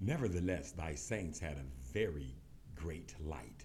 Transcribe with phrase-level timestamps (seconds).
[0.00, 2.34] Nevertheless, thy saints had a very
[2.74, 3.64] great light,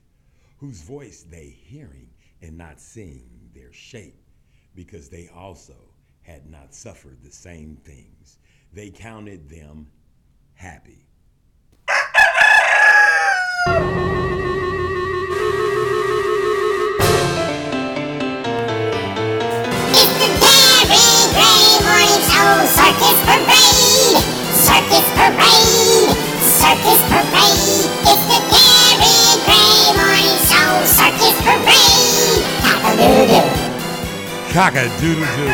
[0.57, 2.09] whose voice they hearing
[2.41, 4.21] and not seeing their shape,
[4.75, 5.75] because they also
[6.21, 8.37] had not suffered the same things.
[8.71, 9.87] They counted them
[10.53, 11.05] happy.
[22.69, 24.17] Circus Parade!
[24.53, 25.68] Circus Parade!
[30.85, 32.45] Circus Parade!
[34.53, 35.49] Cock-a-doodle-doo!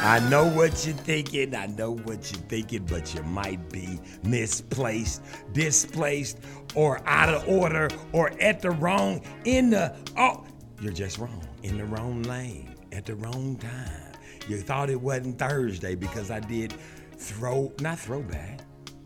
[0.00, 1.54] I know what you're thinking.
[1.54, 5.22] I know what you're thinking, but you might be misplaced,
[5.52, 6.38] displaced,
[6.74, 10.44] or out of order, or at the wrong in the oh,
[10.80, 14.12] you're just wrong in the wrong lane at the wrong time.
[14.48, 16.74] You thought it wasn't Thursday because I did
[17.18, 18.60] throw, not throwback,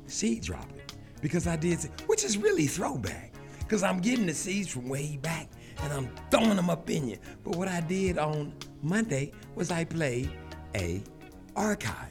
[0.06, 0.71] seed dropping.
[1.22, 3.32] Because I did, which is really throwback.
[3.60, 5.48] Because I'm getting the seeds from way back
[5.82, 7.16] and I'm throwing them up in you.
[7.42, 8.52] But what I did on
[8.82, 10.30] Monday was I played
[10.74, 11.02] a
[11.56, 12.10] archive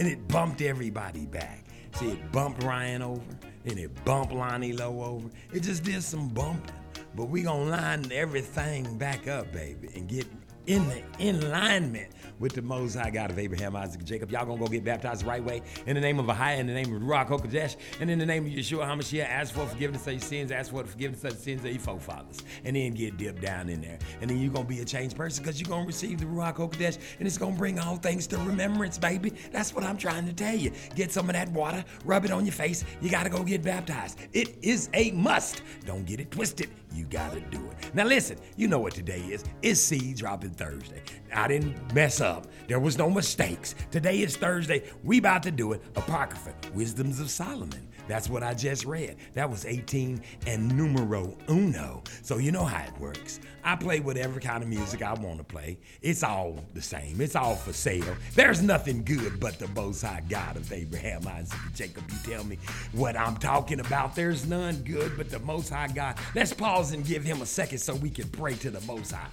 [0.00, 1.64] and it bumped everybody back.
[1.94, 3.22] See, it bumped Ryan over,
[3.64, 5.28] and it bumped Lonnie Lowe over.
[5.52, 6.74] It just did some bumping.
[7.16, 10.26] But we gonna line everything back up, baby, and get
[10.66, 14.30] in the in alignment with the Most High God of Abraham, Isaac, Jacob.
[14.30, 16.72] Y'all gonna go get baptized the right way in the name of Ahia, in the
[16.72, 19.28] name of Ruach HaKodesh, and in the name of Yeshua HaMashiach.
[19.28, 21.80] Ask for forgiveness of your sins, ask for the forgiveness of the sins of your
[21.80, 23.98] forefathers, and then get dipped down in there.
[24.20, 26.98] And then you're gonna be a changed person because you're gonna receive the Ruach HaKodesh,
[27.18, 29.32] and it's gonna bring all things to remembrance, baby.
[29.52, 30.72] That's what I'm trying to tell you.
[30.94, 32.84] Get some of that water, rub it on your face.
[33.00, 34.18] You gotta go get baptized.
[34.32, 35.62] It is a must.
[35.84, 36.70] Don't get it twisted.
[36.94, 37.94] You gotta do it.
[37.94, 39.44] Now listen, you know what today is.
[39.62, 41.02] It's seed dropping Thursday.
[41.32, 42.46] I didn't mess up.
[42.68, 43.74] There was no mistakes.
[43.90, 44.84] Today is Thursday.
[45.02, 45.82] We about to do it.
[45.96, 47.88] Apocrypha, Wisdoms of Solomon.
[48.08, 49.16] That's what I just read.
[49.34, 52.02] That was 18 and numero uno.
[52.22, 53.38] So you know how it works.
[53.62, 55.78] I play whatever kind of music I want to play.
[56.00, 57.20] It's all the same.
[57.20, 58.16] It's all for sale.
[58.34, 62.04] There's nothing good but the Most High God of Abraham, Isaac, and Jacob.
[62.10, 62.58] You tell me
[62.92, 64.14] what I'm talking about.
[64.14, 66.16] There's none good but the Most High God.
[66.34, 69.28] Let's pause and give him a second so we can pray to the Most High.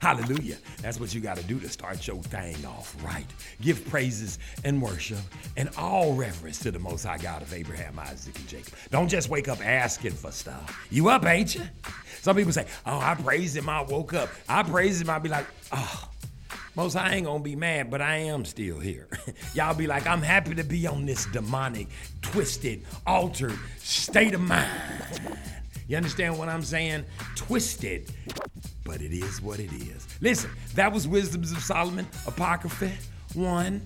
[0.00, 0.56] Hallelujah.
[0.80, 3.26] That's what you got to do to start your thing off right.
[3.60, 5.18] Give praises and worship
[5.56, 8.74] and all reverence to the Most High God of Abraham, Isaac, and Jacob.
[8.90, 10.86] Don't just wake up asking for stuff.
[10.90, 11.62] You up, ain't you?
[12.20, 13.68] Some people say, Oh, I praised him.
[13.68, 14.28] I woke up.
[14.48, 15.10] I praised him.
[15.10, 16.08] I'll be like, Oh,
[16.74, 19.06] most I ain't gonna be mad, but I am still here.
[19.54, 21.88] Y'all be like, I'm happy to be on this demonic,
[22.22, 24.70] twisted, altered state of mind.
[25.86, 27.04] You understand what I'm saying?
[27.36, 28.10] Twisted,
[28.84, 30.06] but it is what it is.
[30.20, 32.90] Listen, that was Wisdoms of Solomon, Apocrypha
[33.34, 33.82] 1.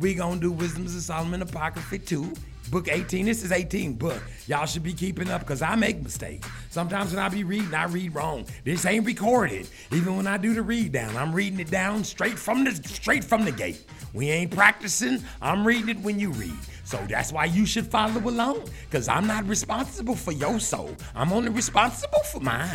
[0.00, 2.32] We gonna do Wisdoms of Solomon, Apocrypha 2.
[2.70, 3.24] Book 18.
[3.24, 4.22] This is 18 book.
[4.46, 6.46] Y'all should be keeping up because I make mistakes.
[6.68, 8.44] Sometimes when I be reading, I read wrong.
[8.64, 9.66] This ain't recorded.
[9.90, 13.24] Even when I do the read down, I'm reading it down straight from the straight
[13.24, 13.82] from the gate.
[14.12, 15.22] We ain't practicing.
[15.40, 16.56] I'm reading it when you read.
[16.88, 18.64] So that's why you should follow along.
[18.88, 20.96] Because I'm not responsible for your soul.
[21.14, 22.70] I'm only responsible for mine.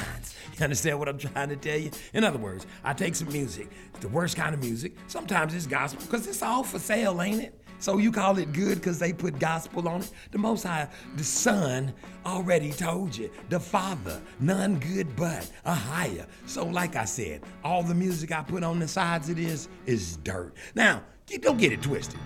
[0.55, 1.89] You understand what I'm trying to tell you?
[2.13, 3.71] In other words, I take some music,
[4.01, 4.93] the worst kind of music.
[5.07, 7.59] Sometimes it's gospel, because it's all for sale, ain't it?
[7.79, 10.11] So you call it good because they put gospel on it?
[10.29, 11.91] The Most High, the Son,
[12.23, 13.31] already told you.
[13.49, 16.27] The Father, none good but a higher.
[16.45, 20.17] So, like I said, all the music I put on the sides of this is
[20.17, 20.53] dirt.
[20.75, 21.01] Now,
[21.41, 22.19] don't get it twisted.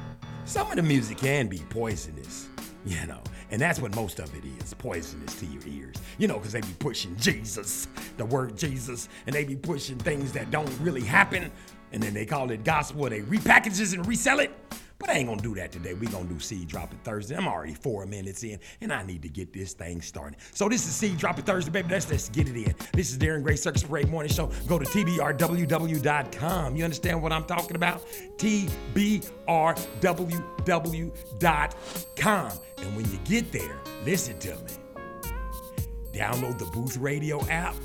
[0.48, 2.48] Some of the music can be poisonous,
[2.86, 3.22] you know,
[3.52, 5.98] and that's what most of it is poisonous to your ears.
[6.20, 10.32] You know, because they be pushing Jesus, the word Jesus, and they be pushing things
[10.32, 11.52] that don't really happen,
[11.92, 14.52] and then they call it gospel, they repackage it and resell it.
[15.00, 15.94] But I ain't gonna do that today.
[15.94, 17.36] We gonna do seed dropping Thursday.
[17.36, 20.40] I'm already four minutes in, and I need to get this thing started.
[20.54, 21.90] So this is seed dropping Thursday, baby.
[21.90, 22.74] Let's let's get it in.
[22.94, 24.50] This is Darren Gray Circus Parade Morning Show.
[24.68, 26.76] Go to tbrww.com.
[26.76, 28.06] You understand what I'm talking about?
[28.38, 29.02] tbrww.com.
[32.80, 34.72] And when you get there, listen to me.
[36.14, 37.76] Download the Booth Radio app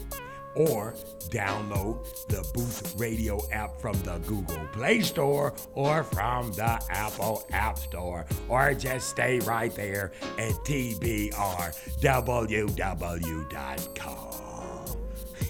[0.55, 0.95] or
[1.29, 7.79] download the Booth Radio app from the Google Play Store or from the Apple App
[7.79, 11.33] Store, or just stay right there at tbrww.com.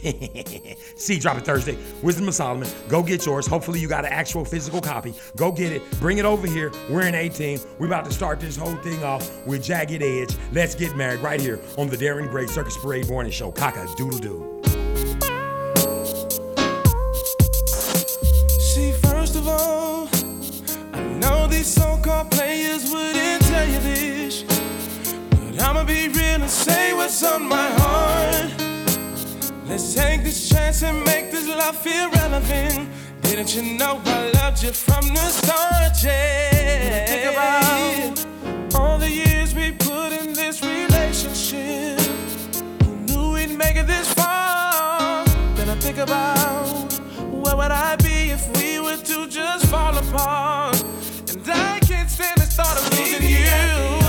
[0.96, 1.78] See, drop it Thursday.
[2.02, 2.68] Wisdom of Solomon.
[2.88, 3.46] Go get yours.
[3.46, 5.14] Hopefully, you got an actual physical copy.
[5.36, 5.82] Go get it.
[6.00, 6.72] Bring it over here.
[6.90, 7.60] We're in 18.
[7.78, 10.36] We're about to start this whole thing off with Jagged Edge.
[10.52, 13.52] Let's get married right here on the Darren Gray Circus Parade Morning Show.
[13.52, 14.71] Cock a doodle doo.
[22.30, 28.52] players wouldn't tell you this, but I'ma be real and say what's on my heart.
[29.66, 32.88] Let's take this chance and make this love feel relevant.
[33.22, 35.92] Didn't you know I loved you from the start?
[36.04, 37.06] Yeah.
[37.06, 42.00] Think about all the years we put in this relationship.
[42.84, 45.24] Who knew we'd make it this far?
[45.56, 46.92] Then I think about
[47.30, 50.84] where would I be if we were to just fall apart?
[52.12, 54.01] sin I started losing you.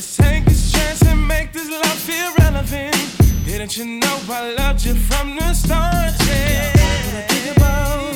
[0.00, 2.96] Let's take this chance and make this love feel relevant.
[3.44, 6.14] Didn't you know I loved you from the start?
[6.26, 6.72] Yeah.
[6.74, 8.09] yeah.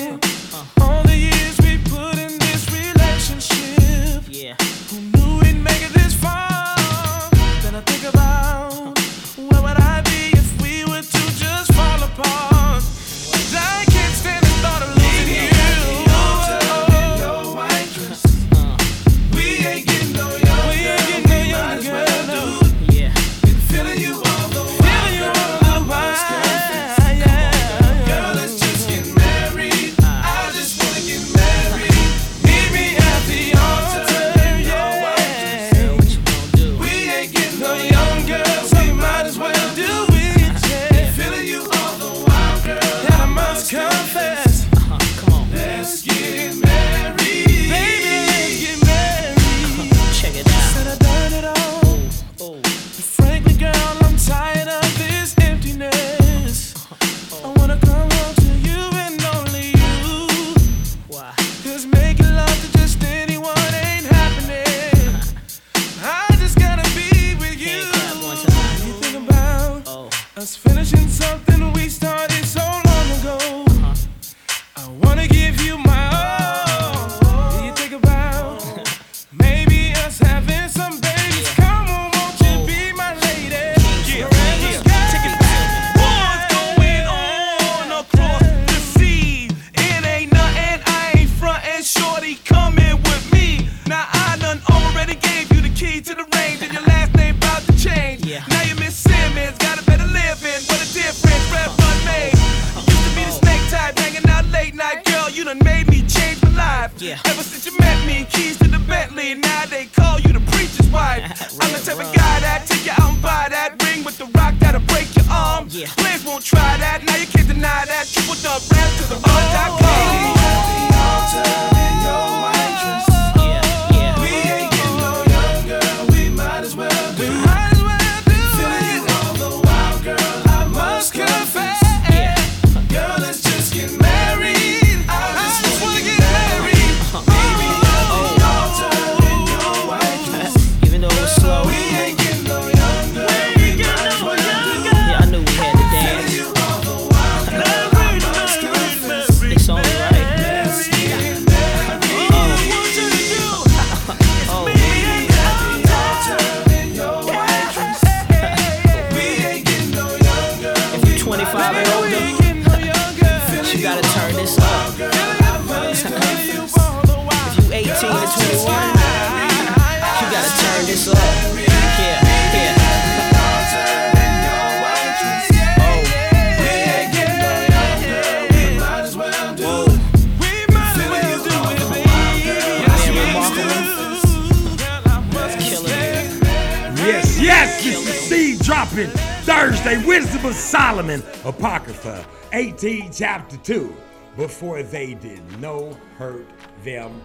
[195.20, 196.46] Did no hurt
[196.82, 197.22] them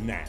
[0.00, 0.28] not.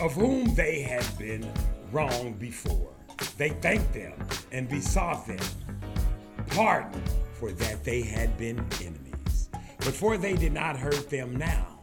[0.00, 1.46] Of whom they had been
[1.92, 2.92] wrong before.
[3.36, 4.14] They thanked them
[4.52, 5.44] and besought them
[6.48, 7.02] pardon
[7.34, 9.50] for that they had been enemies.
[9.78, 11.78] But for they did not hurt them now,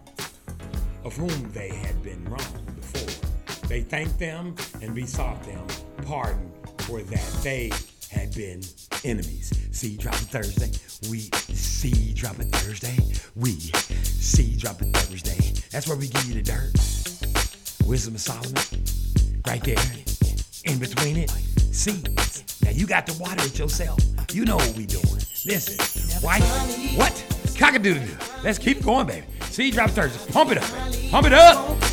[1.04, 3.68] of whom they had been wrong before.
[3.68, 5.66] They thanked them and besought them
[6.06, 7.72] pardon for that they
[8.12, 8.62] had been
[9.04, 9.54] enemies.
[9.72, 10.72] See, Drop Thursday,
[11.10, 11.30] we
[11.84, 12.96] Seed it Thursday.
[13.36, 15.52] We seed it Thursday.
[15.70, 16.72] That's where we give you the dirt.
[17.86, 18.54] Wisdom of Solomon.
[19.46, 19.76] Right there.
[20.64, 21.30] In between it.
[21.74, 22.02] See,
[22.64, 24.00] Now you got to water it yourself.
[24.32, 25.04] You know what we doing.
[25.46, 26.22] Listen.
[26.22, 26.40] Why?
[26.96, 27.22] What?
[27.58, 28.00] cock-a-doody
[28.46, 29.26] Let's keep going, baby.
[29.42, 30.32] Seed drop Thursday.
[30.32, 31.12] Pump it up.
[31.12, 31.93] Pump it up.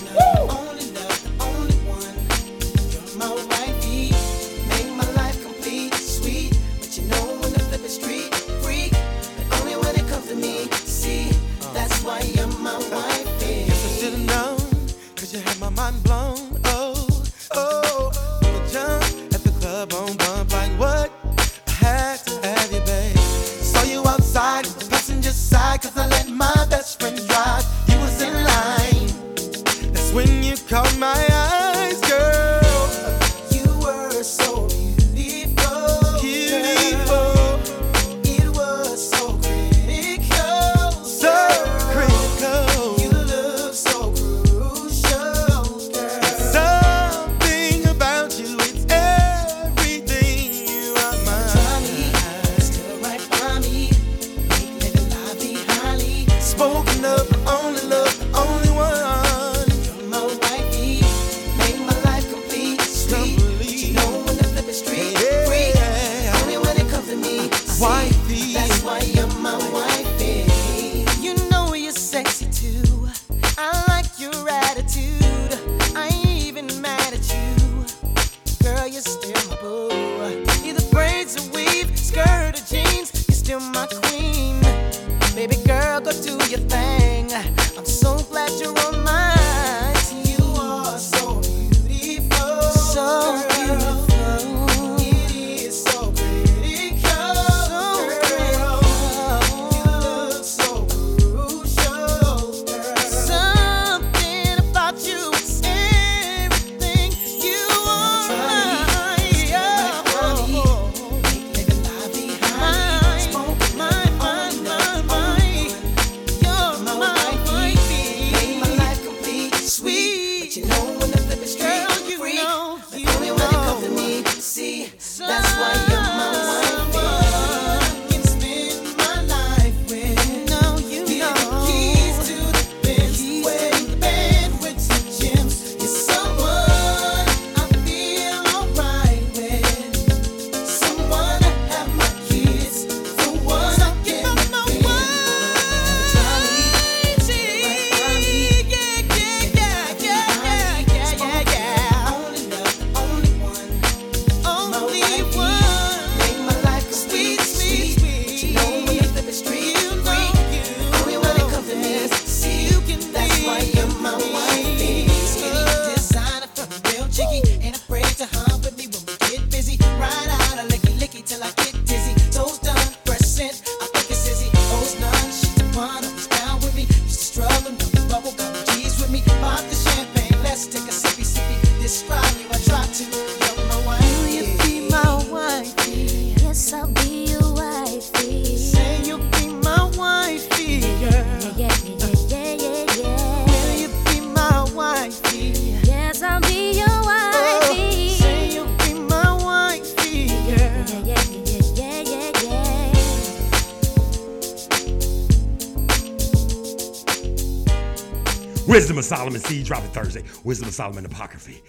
[209.11, 210.23] Solomon Seed dropping Thursday.
[210.45, 211.61] Wisdom of Solomon Apocryphy,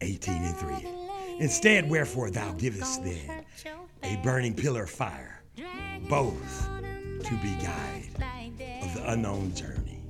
[0.00, 0.86] 18 and 3.
[1.40, 3.44] Instead, wherefore thou givest then
[4.04, 5.42] a burning pillar of fire,
[6.08, 6.68] both
[7.24, 8.06] to be guide
[8.80, 10.04] of the unknown journey,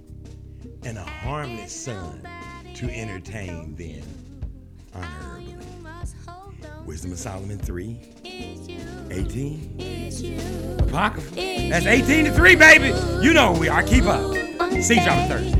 [0.85, 2.29] and a harmless son
[2.75, 4.05] to entertain them
[4.95, 5.57] honorably.
[6.85, 7.99] Wisdom of Solomon 3,
[9.11, 10.77] 18.
[10.81, 11.35] Apocrypha.
[11.35, 12.93] That's 18 to 3, baby.
[13.25, 13.83] You know we are.
[13.83, 14.35] Keep up.
[14.83, 15.58] See you on Thursday.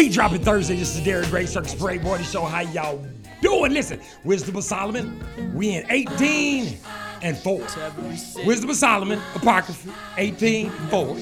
[0.00, 0.76] She dropping Thursday.
[0.76, 2.46] This is Derek Gray Circus Parade Morning Show.
[2.46, 3.04] How y'all
[3.42, 3.74] doing?
[3.74, 5.22] Listen, Wisdom of Solomon.
[5.54, 6.78] We in 18
[7.20, 7.66] and 4.
[8.46, 11.16] Wisdom of Solomon, Apocrypha, 18 4.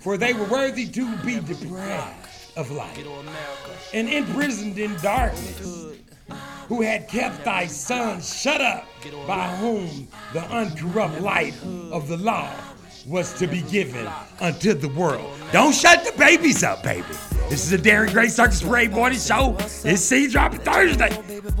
[0.00, 2.98] For they were worthy to be deprived of life
[3.94, 5.94] and imprisoned in darkness,
[6.66, 8.88] who had kept thy son shut up,
[9.28, 11.54] by whom the uncorrupt light
[11.92, 12.52] of the law
[13.06, 14.08] was to be given
[14.40, 15.30] unto the world.
[15.52, 17.06] Don't shut the babies up, baby.
[17.48, 19.56] This is a Darren Gray Circus Parade Morning Show.
[19.58, 21.10] It's Seed Dropping Thursday.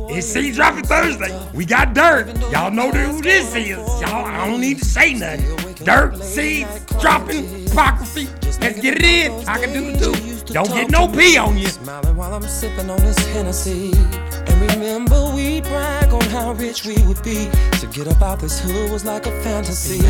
[0.08, 1.50] It's Seed Dropping Thursday.
[1.52, 2.28] We got dirt.
[2.52, 3.76] Y'all know who this is.
[3.76, 5.84] Y'all, I don't need to say nothing.
[5.84, 8.28] Dirt, seeds, dropping, apocryphy.
[8.60, 9.48] Let's get it in.
[9.48, 10.52] I can do the two.
[10.52, 11.68] Don't get no pee on you.
[11.68, 13.92] Smiling while I'm sipping on this Hennessy.
[13.94, 17.48] And remember, we brag on how rich we would be.
[17.80, 20.00] To get up out this hood was like a fantasy.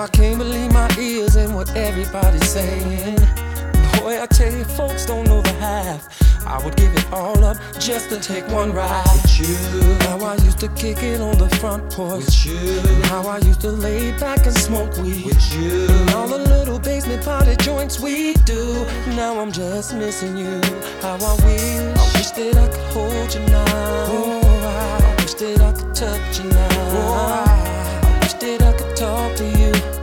[0.00, 3.16] I can't believe my ears and what everybody's saying.
[3.98, 6.08] Boy, I tell you, folks don't know the half.
[6.46, 9.94] I would give it all up just to take one ride with you.
[10.06, 12.80] How I used to kick it on the front porch with you.
[13.08, 15.86] How I used to lay back and smoke weed with you.
[15.86, 18.86] And all the little basement party joints we do.
[19.08, 20.62] Now I'm just missing you.
[21.02, 23.64] How I wish, I wish that I could hold you now.
[24.08, 26.68] Oh, I wish that I could touch you now.
[26.70, 27.79] Oh,
[29.00, 29.99] talk to you,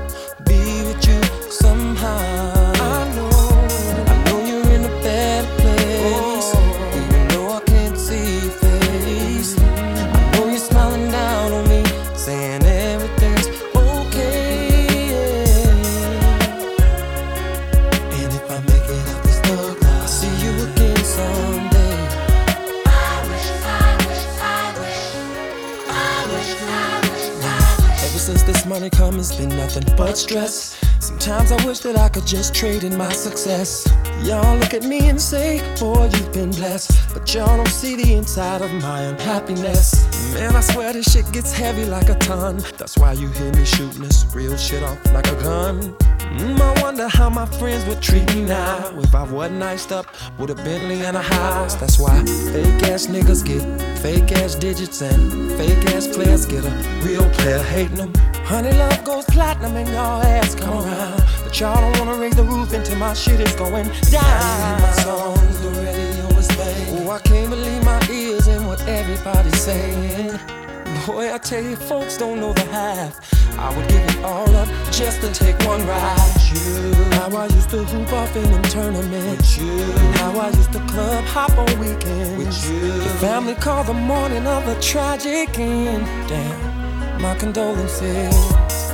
[29.67, 30.86] nothing but stress.
[31.07, 33.87] Sometimes I wish that I could just trade in my success.
[34.23, 37.13] Y'all look at me and say, Boy, you've been blessed.
[37.13, 40.03] But y'all don't see the inside of my unhappiness.
[40.33, 42.57] Man, I swear this shit gets heavy like a ton.
[42.77, 45.95] That's why you hear me shooting this real shit off like a gun.
[46.35, 50.07] Mm, I wonder how my friends would treat me now if I wasn't iced up
[50.37, 51.75] with a Bentley and a house.
[51.75, 52.19] That's why
[52.51, 53.63] fake ass niggas get
[53.99, 56.71] fake ass digits and fake ass players get a
[57.05, 58.13] real player hating them.
[58.43, 60.96] Honey, love goes platinum and y'all ass come around.
[61.43, 64.81] But y'all don't wanna raise the roof until my shit is going down.
[64.81, 67.07] My songs, the radio is playing.
[67.07, 70.39] Oh, I can't believe my ears and what everybody's saying.
[71.05, 73.19] Boy, I tell you, folks don't know the half.
[73.57, 76.35] I would give it all up just to take one ride.
[76.51, 79.57] You, how I used to hoop off in them tournaments.
[79.57, 79.83] You,
[80.19, 82.37] how I used to club hop on weekends.
[82.37, 86.05] With you, your family called the morning of a tragic end.
[86.27, 88.86] Damn, my condolences.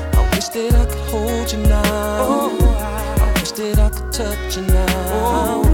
[0.43, 1.81] I wish that I could hold you now.
[2.19, 5.61] Oh, I wish that I could touch you now.
[5.61, 5.72] I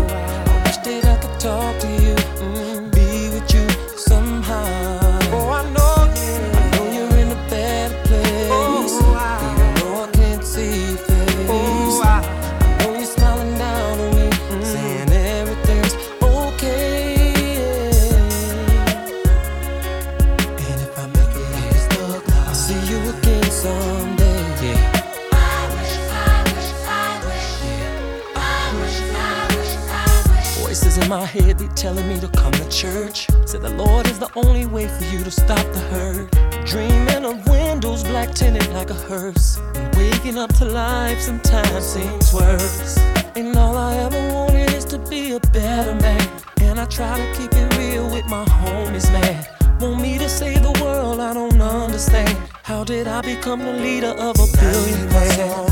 [31.29, 33.27] head be telling me to come to church.
[33.45, 36.27] Said the Lord is the only way for you to stop the hurt.
[36.65, 39.57] Dreaming of windows black tinted like a hearse.
[39.75, 42.97] And waking up to life sometimes seems worse.
[43.35, 46.27] And all I ever wanted is to be a better man.
[46.61, 49.45] And I try to keep it real with my homies, man.
[49.79, 52.35] Want me to save the world, I don't understand.
[52.63, 55.69] How did I become the leader of a billion man?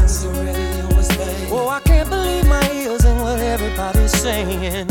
[1.49, 4.87] Oh, I can't believe my ears and what everybody's saying.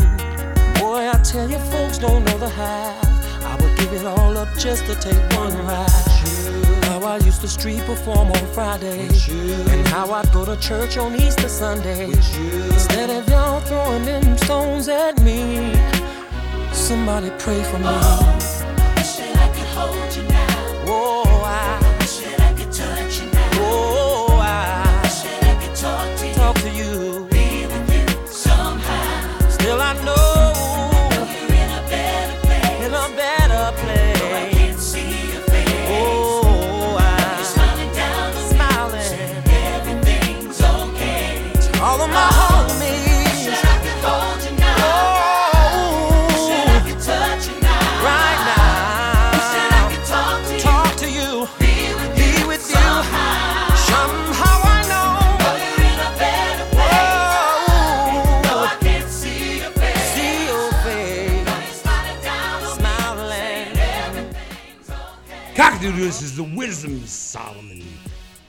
[0.97, 3.05] Boy, I tell you, folks don't know the half.
[3.43, 5.87] I would give it all up just to take one ride.
[6.85, 11.13] How I used to street perform on Friday, and how I'd go to church on
[11.13, 12.05] Easter Sunday.
[12.05, 15.71] Instead of y'all throwing them stones at me,
[16.73, 17.85] somebody pray for me.
[17.85, 18.56] Wish
[65.79, 67.83] This is the Wisdom Solomon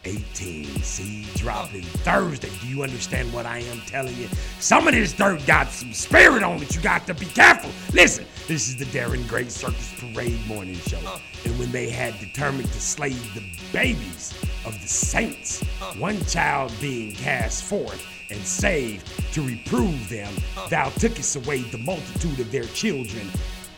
[0.06, 2.48] 18 seed dropping Thursday.
[2.62, 4.28] Do you understand what I am telling you?
[4.60, 6.74] Some of this dirt got some spirit on it.
[6.74, 7.70] You got to be careful.
[7.92, 10.98] Listen, this is the Darren Gray Circus Parade morning show.
[11.44, 13.42] And when they had determined to slay the
[13.74, 14.32] babies
[14.64, 15.62] of the saints,
[15.98, 20.32] one child being cast forth and saved to reprove them,
[20.70, 23.28] thou tookest away the multitude of their children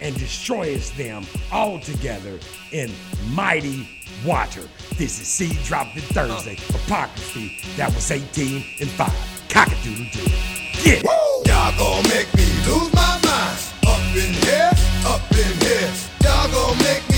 [0.01, 2.39] and destroyest them altogether
[2.73, 2.91] in
[3.31, 3.89] mighty
[4.25, 4.63] water.
[4.97, 7.77] This is Seed Dropping Thursday, Apocryphy.
[7.77, 9.09] That was 18 and 5.
[9.49, 10.83] Cockadoodle doo.
[10.83, 11.47] Get it.
[11.47, 13.59] Y'all gon' make me lose my mind.
[13.87, 14.71] Up in here,
[15.07, 15.93] up in here.
[16.23, 17.10] Y'all gon' make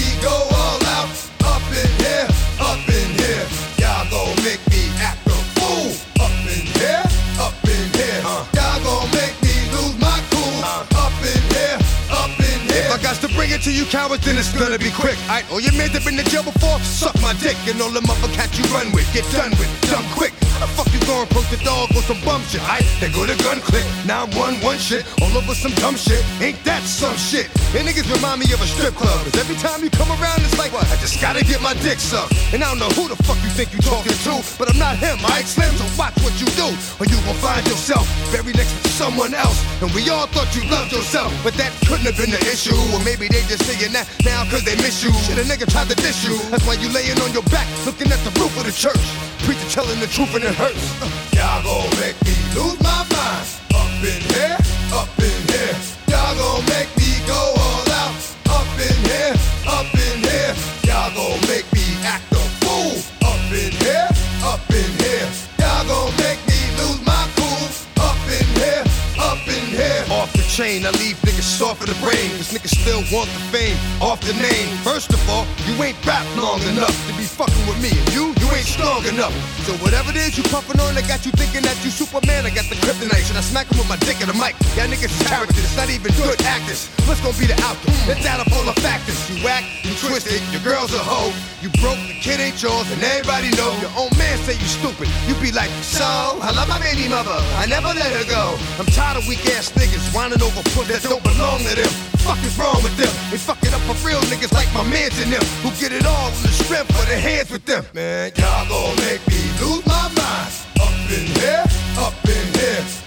[13.53, 15.19] bring it to you cowards, then it's gonna be quick.
[15.23, 17.57] Alright, all your men that been to jail before, suck my dick.
[17.69, 20.42] And all the other cats you run with, get done with, done quick.
[20.63, 22.63] The fuck you going post the dog on some bum shit?
[22.63, 23.83] Alright, they go to gun click.
[24.07, 26.23] Now I'm one one shit, all over some dumb shit.
[26.39, 27.51] Ain't that some shit?
[27.75, 29.27] And niggas remind me of a strip club.
[29.27, 30.87] Cause every time you come around, it's like, what?
[30.87, 32.39] I just gotta get my dick sucked.
[32.55, 35.03] And I don't know who the fuck you think you talking to, but I'm not
[35.03, 35.75] him, alright, Slim?
[35.75, 36.71] So watch what you do,
[37.03, 39.59] or you gon' find yourself buried next to someone else.
[39.83, 42.79] And we all thought you loved yourself, but that couldn't have been the issue.
[42.95, 45.11] Or maybe they just saying that now cause they miss you.
[45.27, 46.39] Shit, a nigga tried to diss you.
[46.55, 49.03] That's why you laying on your back, looking at the roof of the church.
[49.43, 50.85] Preacher telling the truth and it hurts.
[51.33, 53.47] Y'all gon' make me lose my mind.
[53.73, 54.59] Up in here,
[54.93, 55.77] up in here.
[56.13, 58.13] Y'all gon' make me go all out.
[58.53, 59.33] Up in here,
[59.67, 60.53] up in here.
[60.85, 63.01] Y'all gon' make me act a fool.
[63.25, 64.09] Up in here,
[64.45, 65.29] up in here.
[65.59, 67.67] Y'all gon' make me lose my cool.
[68.05, 68.85] Up in here,
[69.19, 70.05] up in here.
[70.13, 72.29] Off the chain, I leave niggas soft of the brain.
[72.37, 74.69] Cause niggas still want the fame off the name.
[74.85, 77.91] First of all, you ain't rap long enough to be fucking with me.
[77.97, 79.35] And you ain't strong enough.
[79.67, 82.47] So whatever it is you puffin' on, I got you thinking that you Superman.
[82.47, 83.27] I got the kryptonite.
[83.27, 84.55] Should I smack him with my dick in the mic?
[84.79, 86.87] Y'all niggas is characters, not even good actors.
[87.11, 87.91] What's gonna be the outcome?
[88.07, 89.19] It's out of all the factors.
[89.27, 91.35] You whack, you twisted, your girl's a hoe.
[91.59, 93.75] You broke, the kid ain't yours, and everybody know.
[93.83, 95.11] Your own man say you stupid.
[95.27, 96.07] You be like, so,
[96.39, 97.35] I love my baby mother.
[97.59, 98.55] I never let her go.
[98.79, 102.12] I'm tired of weak ass niggas whining over foot that don't belong to them.
[102.23, 103.13] Fuck is wrong with them?
[103.33, 106.07] They fuck it up for real niggas like my mans and them who get it
[106.07, 107.85] all in the strength for their hands with them.
[107.95, 110.53] Man, y'all gon' make me lose my mind.
[110.81, 111.65] Up in here,
[111.99, 113.02] up in here.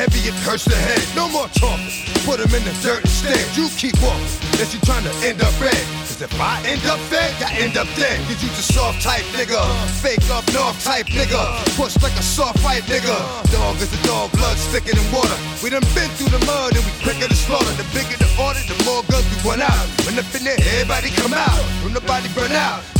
[0.00, 1.04] Heavy it hurts the head.
[1.12, 1.92] No more talking.
[2.24, 3.44] Put them in the dirt instead.
[3.52, 4.24] You keep walking.
[4.56, 5.76] Unless you trying to end up red.
[6.08, 8.16] Cause if I end up fed, I end up dead.
[8.24, 9.60] Cause you just soft type nigga.
[10.00, 11.40] Fake up north type nigga.
[11.76, 13.12] Push like a soft fight nigga.
[13.52, 15.36] Dog is a dog, blood thicker than water.
[15.60, 17.74] We done been through the mud and we quicker to slaughter.
[17.76, 19.86] The bigger the order, the more guns we run out.
[20.08, 21.60] When up in everybody come out.
[21.84, 22.99] When nobody burn out.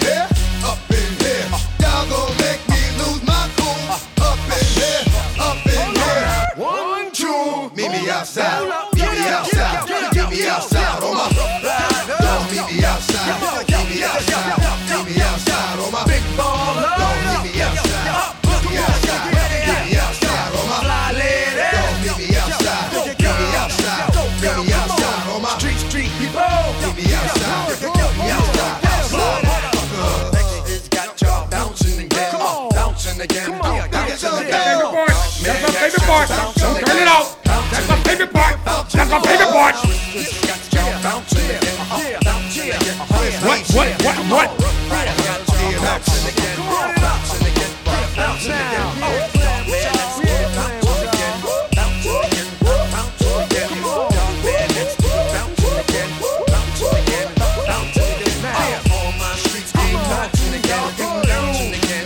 [8.21, 8.69] outside.
[8.93, 9.01] Me
[9.33, 10.13] outside.
[10.13, 11.25] Get me outside on my.
[12.21, 13.65] Don't me outside.
[13.65, 14.61] Get me outside.
[15.09, 16.05] Me outside on my.
[16.05, 16.21] Big.
[16.37, 16.77] Don't
[17.41, 18.37] me outside.
[18.61, 19.25] Me outside.
[19.25, 20.77] Me outside on my.
[20.85, 21.17] Fly.
[21.73, 22.93] Don't me outside.
[22.93, 23.17] Me
[23.57, 24.13] outside.
[24.41, 25.49] Me outside my.
[25.57, 26.45] Street street people.
[26.93, 27.81] Me outside.
[27.81, 28.85] Me outside.
[28.85, 29.49] Outside.
[31.49, 32.31] Bouncing again.
[32.69, 33.59] Bouncing again.
[35.41, 36.29] That's my favorite part.
[36.29, 37.40] Don't turn it off.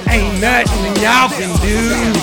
[0.08, 1.76] Ain't nothing y'all can do.
[1.76, 2.15] Ain't nothing y'all can do.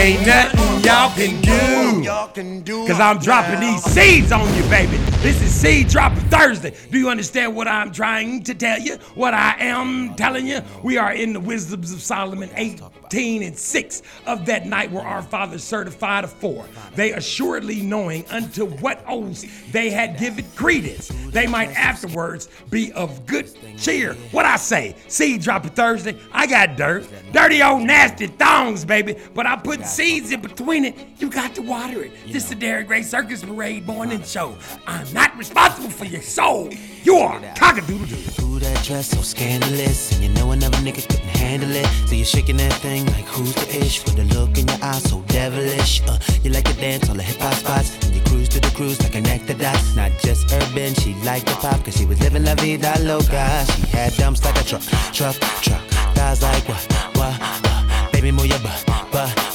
[0.00, 4.96] ain't nothing Y'all can do Cause I'm dropping these seeds on you, baby.
[5.22, 6.74] This is Seed Dropping Thursday.
[6.90, 8.96] Do you understand what I'm trying to tell you?
[9.14, 10.62] What I am telling you?
[10.82, 15.22] We are in the Wisdoms of Solomon 18 and 6 of that night where our
[15.22, 16.66] father certified a four.
[16.96, 23.26] They assuredly knowing unto what oaths they had given credence, they might afterwards be of
[23.26, 24.14] good cheer.
[24.32, 24.96] What I say?
[25.06, 26.18] Seed Dropping Thursday.
[26.32, 27.06] I got dirt.
[27.32, 29.16] Dirty old nasty thongs, baby.
[29.34, 30.94] But I put seeds in between it.
[31.18, 32.12] You got to water it.
[32.26, 34.56] This is the Derek Gray Circus Parade morning show.
[34.86, 36.70] I'm not responsible for your soul.
[37.02, 38.44] You are cockadoodle doo.
[38.44, 40.12] Ooh, that dress so scandalous.
[40.12, 41.86] And you know another nigga couldn't handle it.
[42.06, 44.04] So you're shaking that thing like who's the ish?
[44.04, 46.02] With a look in your eyes so devilish.
[46.06, 47.96] Uh, you like to dance on the hip hop spots.
[48.06, 49.96] And you cruise to the cruise like an actor dots.
[49.96, 51.84] Not just urban, she liked the pop.
[51.84, 53.64] Cause she was living la vida loca.
[53.66, 55.82] She had dumps like a truck, truck, truck.
[56.14, 58.12] Guys like what, what, what?
[58.12, 59.49] Baby, move your butt, butt,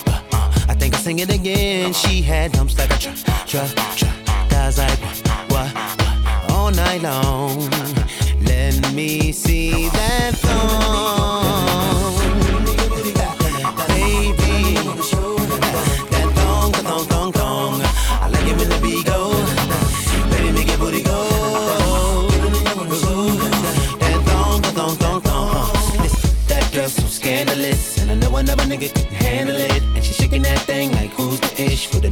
[1.06, 1.94] sing it again.
[1.94, 4.16] She had dumps like a truck, truck, truck.
[4.50, 6.52] Guys like what, what, what?
[6.52, 7.70] All night long.
[8.42, 9.65] Let me see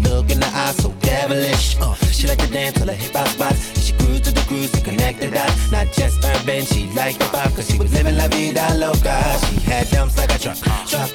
[0.04, 1.78] look in the eye so devilish.
[1.80, 3.62] Uh, she like to dance till the hip hop spots.
[3.84, 5.72] She cruise to the cruise to connect the dots.
[5.72, 9.18] Not just urban, she liked the pop, cause she was living la vida loca.
[9.48, 11.10] She had dumps like a truck, truck,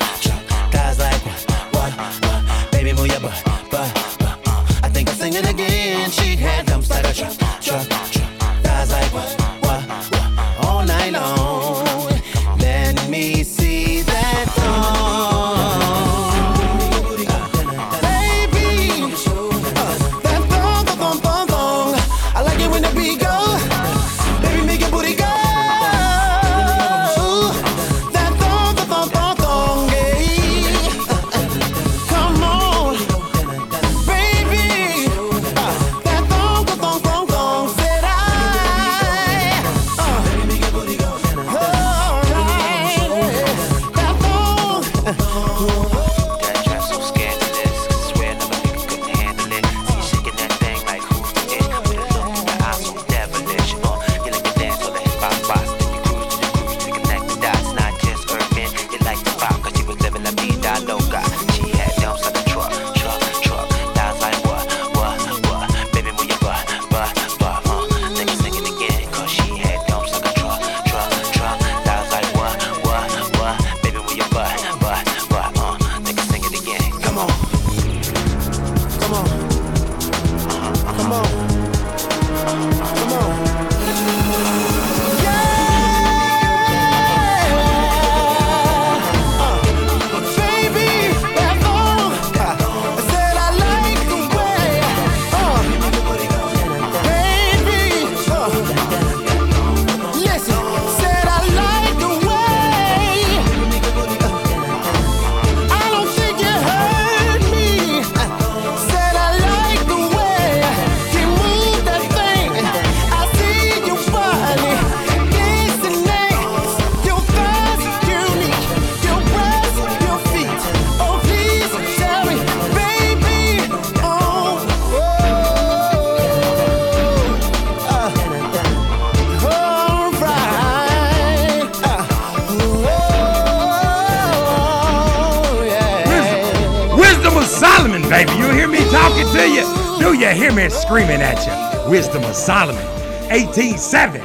[142.38, 142.82] Solomon.
[143.30, 144.24] eighteen seven.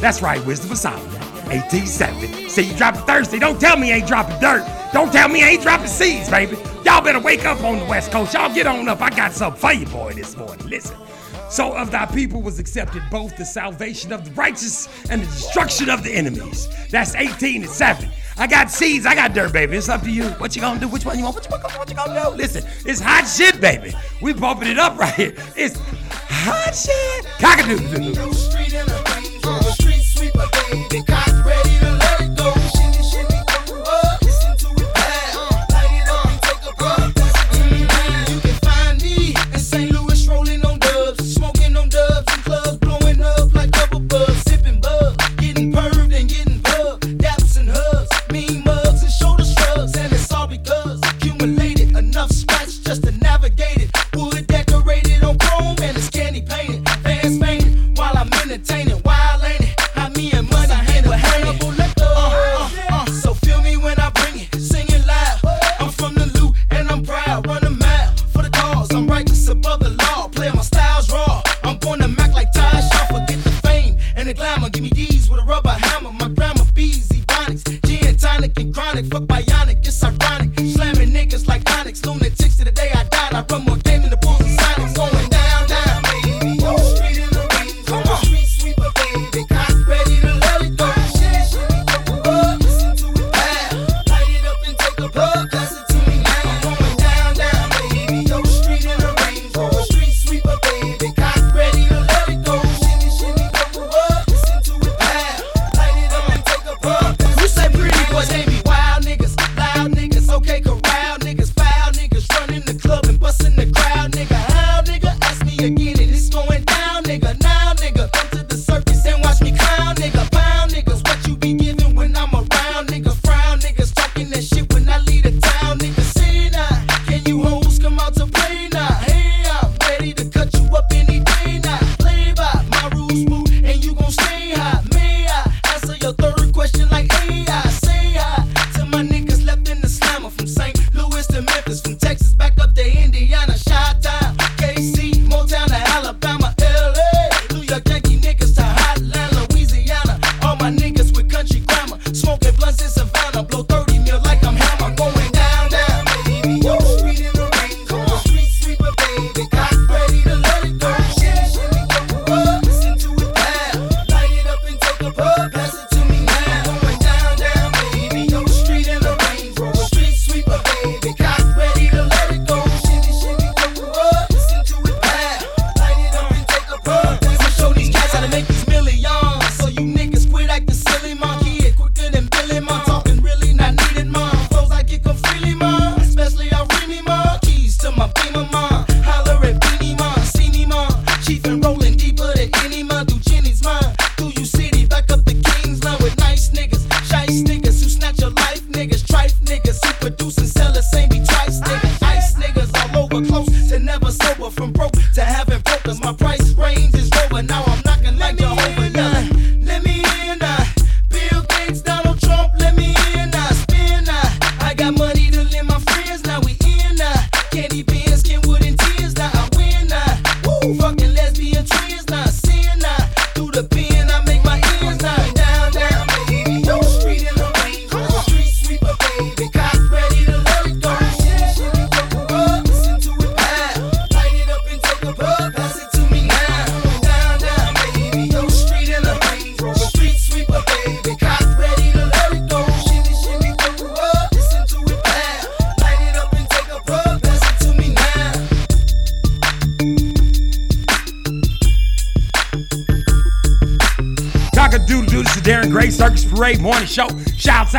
[0.00, 1.10] That's right, Wisdom of Solomon.
[1.50, 2.28] eighteen seven.
[2.48, 3.38] Say See, you dropping thirsty?
[3.38, 4.66] Don't tell me ain't dropping dirt.
[4.92, 6.56] Don't tell me ain't dropping seeds, baby.
[6.84, 8.34] Y'all better wake up on the West Coast.
[8.34, 9.00] Y'all get on up.
[9.00, 10.66] I got something for you, boy, this morning.
[10.68, 10.96] Listen.
[11.50, 15.90] So of thy people was accepted both the salvation of the righteous and the destruction
[15.90, 16.66] of the enemies.
[16.88, 18.08] That's 18 and 7.
[18.38, 19.76] I got seeds, I got dirt, baby.
[19.76, 20.24] It's up to you.
[20.30, 20.88] What you gonna do?
[20.88, 21.36] Which one you want?
[21.36, 22.36] What you, what you gonna do?
[22.36, 23.92] Listen, it's hot shit, baby.
[24.22, 25.34] We bumping it up right here.
[25.54, 25.76] It's
[27.74, 28.31] 对不对。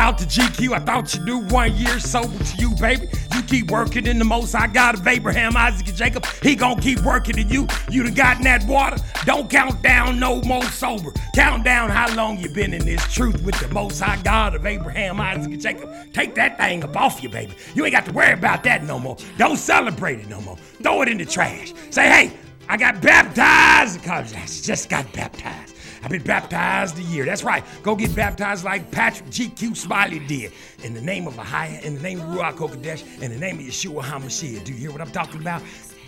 [0.04, 0.74] out to GQ.
[0.74, 3.08] I thought you knew one year sober to you, baby.
[3.34, 6.26] You keep working in the most I got of Abraham, Isaac, and Jacob.
[6.42, 7.66] He gonna keep working in you.
[7.90, 8.98] You done gotten that water.
[9.24, 11.10] Don't count down no more sober.
[11.34, 14.66] Count down how long you been in this truth with the most high God of
[14.66, 15.90] Abraham, Isaac, and Jacob.
[16.12, 17.54] Take that thing up off you, baby.
[17.74, 19.16] You ain't got to worry about that no more.
[19.38, 20.58] Don't celebrate it no more.
[20.82, 21.72] Throw it in the trash.
[21.88, 22.36] Say, hey,
[22.68, 24.02] I got baptized.
[24.02, 25.73] Cause I Just got baptized.
[26.04, 27.24] I've been baptized a year.
[27.24, 27.64] That's right.
[27.82, 29.74] Go get baptized like Patrick G.Q.
[29.74, 30.52] Smiley did.
[30.82, 33.64] In the name of Ahiah, in the name of Ruach Kodesh, in the name of
[33.64, 34.64] Yeshua HaMashiach.
[34.64, 35.62] Do you hear what I'm talking about?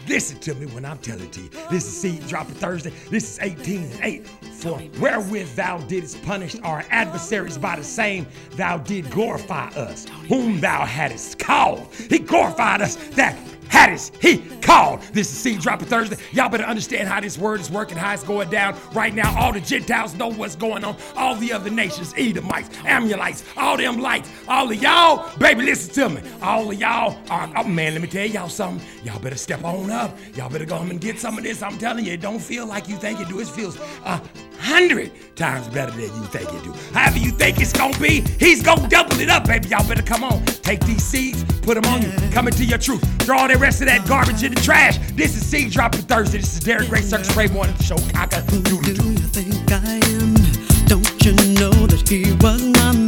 [0.07, 1.49] Listen to me when I'm telling to you.
[1.71, 2.91] This is Seed Dropper Thursday.
[3.11, 4.29] This is 18 and 8.
[4.53, 10.61] For wherewith thou didst punish our adversaries by the same, thou did glorify us, whom
[10.61, 11.89] thou hadst called.
[11.95, 13.37] He glorified us that
[13.69, 15.01] how is he called?
[15.13, 16.17] This is Seed Dropper Thursday.
[16.33, 18.79] Y'all better understand how this word is working, how it's going down.
[18.93, 20.97] Right now, all the Gentiles know what's going on.
[21.17, 26.09] All the other nations, Edomites, Amulites, all them lights, all of y'all, baby, listen to
[26.09, 26.31] me.
[26.43, 28.87] All of y'all, are, oh man, let me tell y'all something.
[29.05, 30.17] Y'all better step on up.
[30.35, 31.63] Y'all better go home and get some of this.
[31.63, 33.41] I'm telling you, it don't feel like you think it do.
[33.41, 34.21] It feels uh,
[34.59, 36.73] hundred times better than you think it do.
[36.93, 39.69] However you think it's gonna be, he's gonna double it up, baby.
[39.69, 40.45] Y'all better come on.
[40.45, 42.13] Take these seeds, put them on you.
[42.33, 43.03] Come into your truth.
[43.23, 44.99] Throw all the rest of that garbage in the trash.
[45.13, 46.39] This is Seed Dropping Thursday.
[46.39, 47.97] This is Derek Gray Circus Ray Morning Show.
[48.13, 50.35] Cocker do you think I am?
[50.87, 53.06] Don't you know that he was my man?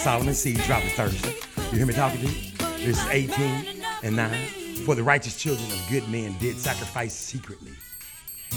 [0.00, 1.34] Solomon, seed dropping Thursday.
[1.70, 2.50] You hear me talking to you?
[2.78, 4.34] This is 18 and 9.
[4.86, 7.72] For the righteous children of good men did sacrifice secretly.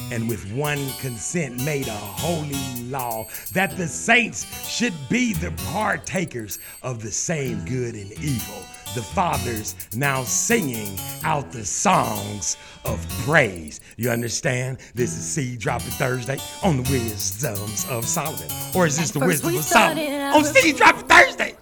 [0.10, 6.60] And with one consent made a holy law that the saints should be the partakers
[6.82, 8.63] of the same good and evil.
[8.96, 13.80] The fathers now singing out the songs of praise.
[13.98, 14.78] You understand?
[14.94, 18.48] This is Seed Dropping Thursday on the Wisdoms of Solomon.
[18.76, 21.56] Or is this the Wisdom of Solomon on Seed Dropping Thursday?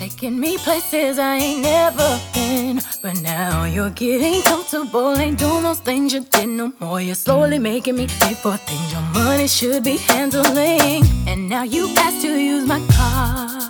[0.00, 2.80] Taking me places I ain't never been.
[3.00, 5.16] But now you're getting comfortable.
[5.16, 7.00] Ain't doing those things you did no more.
[7.00, 7.62] You're slowly mm.
[7.62, 11.04] making me pay for things your money should be handling.
[11.28, 13.69] And now you ask to use my car.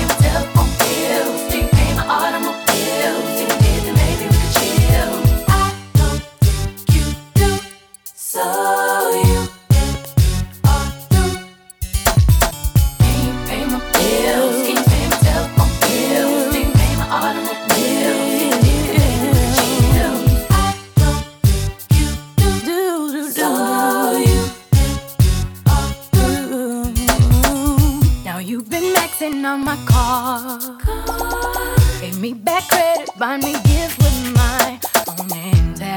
[31.99, 34.90] Gave me back credit, buy me gifts with names.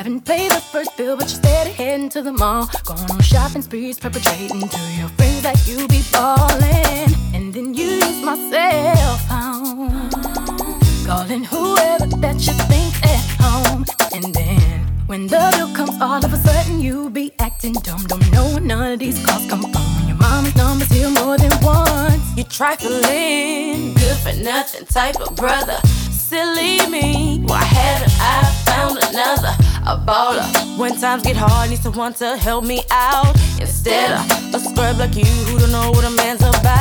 [0.05, 2.69] Haven't paid the first bill, but you're steady heading to the mall.
[2.85, 7.11] Going on shopping sprees, perpetrating to your friends that you be ballin'.
[7.33, 10.11] And then you use my cell phone.
[11.07, 13.87] Calling whoever that you think at home.
[14.13, 18.05] And then when the bill comes, all of a sudden you be acting dumb.
[18.07, 19.73] Don't know where none of these calls come from.
[19.73, 22.23] When your mama's number's here more than once.
[22.37, 25.79] You trifling, good for nothing type of brother.
[26.35, 29.55] Me, why haven't I found another?
[29.87, 30.77] A baller.
[30.77, 33.37] When times get hard, need someone to help me out.
[33.61, 36.74] Instead of a scrub like you who don't know what a man's about.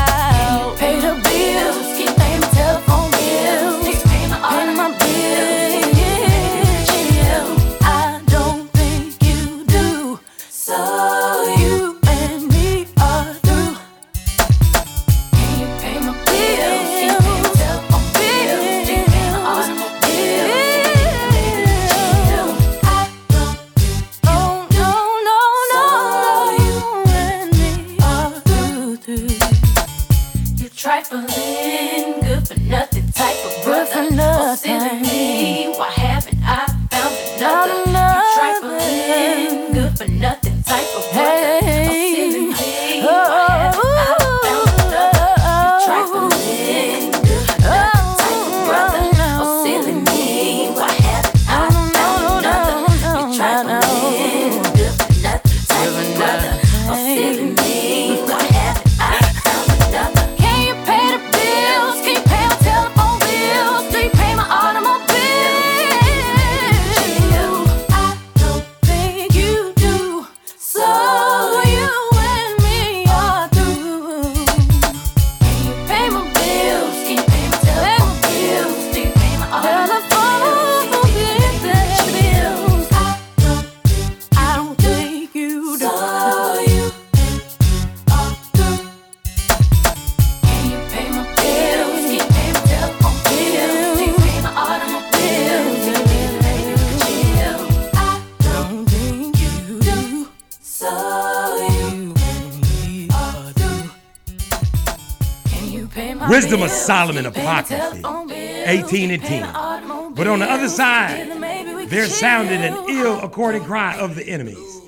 [106.85, 108.25] Solomon Apocrypha,
[108.65, 110.13] 18 and Do you pay 10.
[110.15, 113.97] But on the other side, Then maybe we could there sounded an ill according cry
[113.97, 114.81] of the enemies,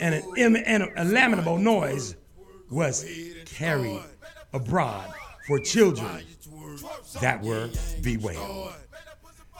[0.00, 2.16] and an, and a lamentable noise
[2.70, 3.04] was
[3.46, 4.00] carried
[4.52, 5.12] abroad
[5.46, 6.24] for children
[7.20, 7.70] that were
[8.02, 8.72] bewailed.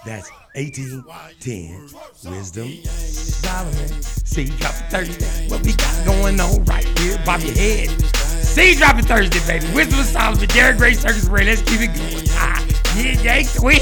[0.04, 4.02] That's 1810 Wisdom Solomon.
[4.02, 5.48] See, drop Thursday.
[5.48, 7.18] What we got going on right here?
[7.24, 8.23] Bob your head.
[8.54, 9.74] See, dropping Thursday, baby.
[9.74, 11.46] Wisdom of Solomon, Derek Gray Circus Parade.
[11.48, 12.24] Let's keep it going.
[12.34, 12.64] Ah,
[12.96, 13.80] yeah, yank the win.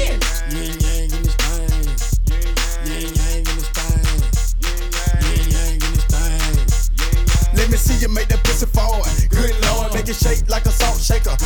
[7.53, 9.05] Let me see you make that pussy forward.
[9.29, 11.37] Good lord, make it shake like a salt shaker.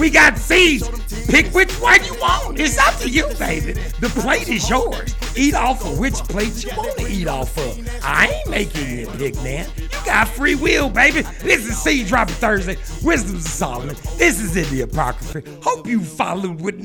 [0.00, 0.88] We got seeds.
[1.26, 2.58] Pick which one you want.
[2.58, 3.74] It's up to you, baby.
[4.00, 5.14] The plate is yours.
[5.36, 8.02] Eat off of which plate you want to eat off of.
[8.02, 9.68] I ain't making you pick, man.
[9.76, 11.22] You got free will, baby.
[11.42, 12.76] This is Seed Dropping Thursday.
[13.02, 13.96] Wisdom of Solomon.
[14.16, 15.42] This is in the Apocrypha.
[15.62, 16.80] Hope you followed with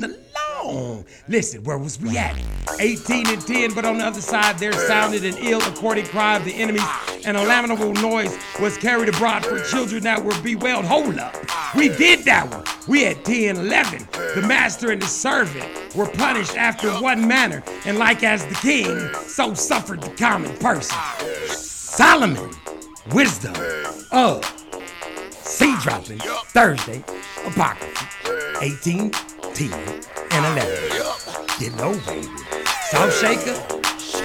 [1.28, 2.36] Listen, where was we at?
[2.80, 6.46] 18 and 10, but on the other side, there sounded an ill according cry of
[6.46, 6.84] the enemies,
[7.26, 10.86] and a lamentable noise was carried abroad for children that were bewailed.
[10.86, 11.36] Hold up.
[11.76, 12.64] We did that one.
[12.88, 14.08] We had 10, 11.
[14.36, 19.10] The master and the servant were punished after one manner, and like as the king,
[19.28, 20.98] so suffered the common person.
[21.48, 22.52] Solomon,
[23.14, 23.56] wisdom
[24.12, 24.44] of
[25.32, 27.04] Seed dropping Thursday,
[27.46, 29.12] Apocrypha, 18,
[29.54, 30.02] 10,
[30.36, 30.68] and 11.
[31.60, 32.28] Get low, baby.
[32.92, 33.56] Salt shaker,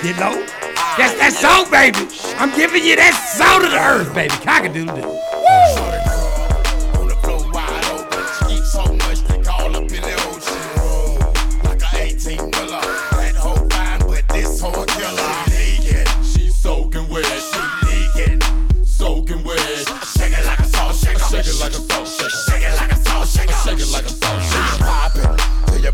[0.02, 0.44] get low.
[0.98, 2.08] That's that salt, baby.
[2.36, 4.34] I'm giving you that salt of the earth, baby.
[4.42, 5.99] Cockadoodle doo.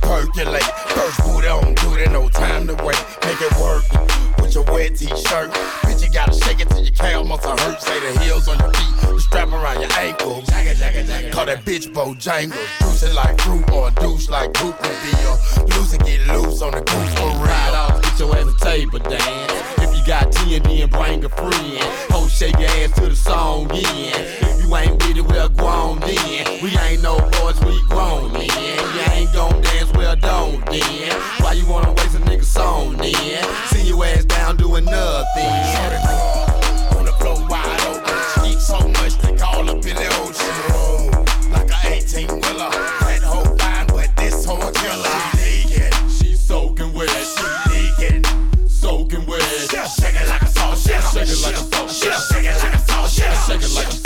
[0.07, 0.63] Percolate.
[0.95, 3.03] First booty on duty, no time to wait.
[3.27, 3.85] Make it work
[4.39, 5.51] with your wet t-shirt.
[5.83, 7.83] Bitch, you gotta shake it till your calf muscle hurt.
[7.83, 10.47] Say the heels on your feet, strap around your ankles.
[11.33, 12.79] Call that bitch Bojangles.
[12.81, 15.35] Juice it like fruit or douche like Poop Deal.
[15.75, 18.99] Loose and get loose on the goose for Ride off, get your ass a table
[19.01, 19.86] dance.
[20.07, 21.53] Got T and bring a friend.
[22.13, 23.83] Ho, shake your ass to the song in.
[23.83, 26.63] If you ain't with it, well, grown then.
[26.63, 28.47] We ain't no boys, we grown then.
[28.47, 31.21] You ain't gon' dance, well, don't then.
[31.41, 33.45] Why you wanna waste a nigga's song then?
[33.67, 35.51] See your ass down doing nothing.
[36.97, 38.47] On the floor wide open.
[38.47, 41.51] Eat so much they call up in ocean.
[41.51, 42.71] Like a 18 wheeler.
[42.71, 45.26] That hoe fine, but this a killer.
[49.89, 51.01] Shake it like a salt shaker.
[51.01, 52.18] Shake it like a salt shaker.
[52.32, 53.34] Shake it like a salt shaker.
[53.47, 54.06] Shake it like a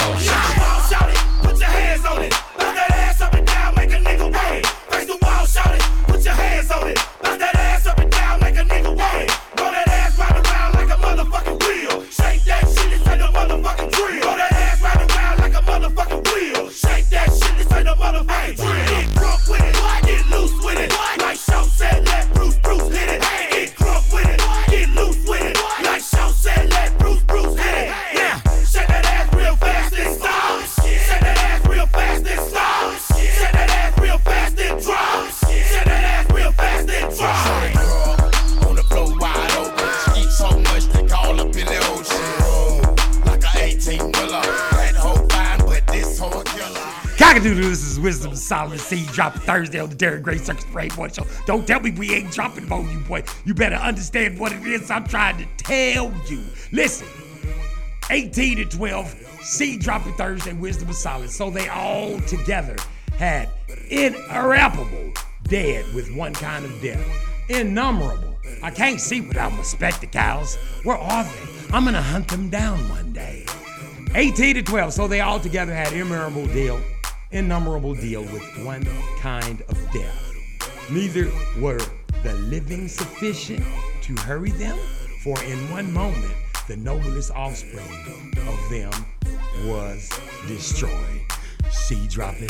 [47.40, 51.08] Cockadoodle, this is Wisdom Solomon Seed dropping Thursday on the Derek Gray Circus Parade Boy
[51.08, 51.24] Show.
[51.46, 53.24] Don't tell me we ain't dropping more, you boy.
[53.46, 56.44] You better understand what it is I'm trying to tell you.
[56.70, 57.08] Listen,
[58.10, 61.30] 18 to 12, Seed dropping Thursday, Wisdom Solomon.
[61.30, 62.76] So they all together
[63.16, 63.48] had
[63.88, 65.14] inirreparable
[65.44, 67.02] dead with one kind of death.
[67.48, 68.36] Innumerable.
[68.62, 70.56] I can't see without my spectacles.
[70.82, 71.72] Where are they?
[71.72, 73.46] I'm gonna hunt them down one day.
[74.14, 76.78] 18 to 12, so they all together had innumerable deal,
[77.32, 78.86] innumerable deal with one
[79.18, 80.32] kind of death.
[80.90, 81.80] Neither were
[82.22, 83.64] the living sufficient
[84.02, 84.78] to hurry them,
[85.22, 86.34] for in one moment
[86.66, 87.84] the noblest offspring
[88.48, 88.90] of them
[89.66, 90.08] was
[90.46, 91.20] destroyed.
[91.70, 92.48] Seed dropping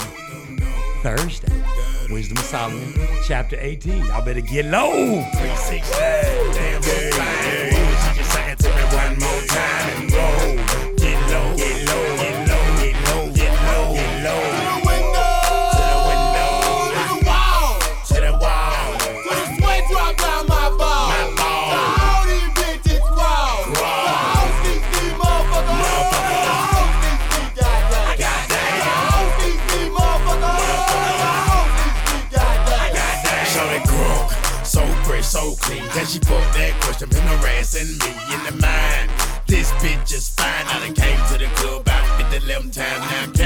[1.03, 1.63] Thursday.
[2.11, 2.95] Wisdom of Solomon,
[3.27, 4.07] chapter 18.
[4.07, 4.91] Y'all better get low.
[4.93, 7.61] Damn, fine.
[8.15, 10.10] She just to me one more time
[36.11, 37.09] she fuck that question?
[37.09, 39.11] Been harassing me in the mind.
[39.47, 40.67] This bitch is fine.
[40.67, 43.05] I done came to the club about 50 11 times.
[43.11, 43.40] Now,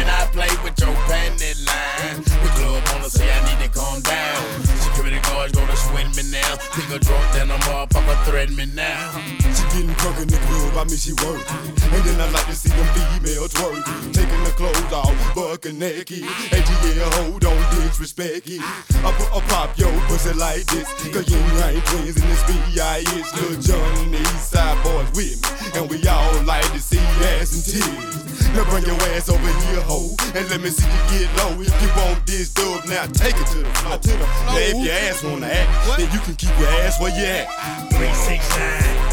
[6.94, 9.10] Nigga drunk, then a motherfucker threaten me now.
[9.38, 11.56] She getting drunk in the club, I mean she working.
[11.90, 14.12] And then I like to see them females twerking.
[14.12, 16.22] Taking the clothes off, bucking naked.
[16.22, 18.60] And hold on, disrespect it.
[18.60, 20.88] I, pu- I pop yo pussy like this.
[21.12, 23.40] Cause you ain't twins in this B.I.S.
[23.40, 25.80] Lil Jon and the East Side boys with me.
[25.80, 28.23] And we all like to see ass and titties.
[28.54, 30.14] Now bring your ass over here, ho.
[30.34, 31.54] And let me see you get low.
[31.60, 33.98] If you want this dub, now take it to the floor.
[33.98, 34.54] To the floor.
[34.54, 37.46] Now if your ass wanna act, then you can keep your ass where you at.
[37.90, 38.58] 369,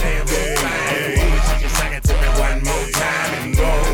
[0.01, 0.57] damn good.
[0.89, 3.91] Hey, you can suck it to me one more time and go.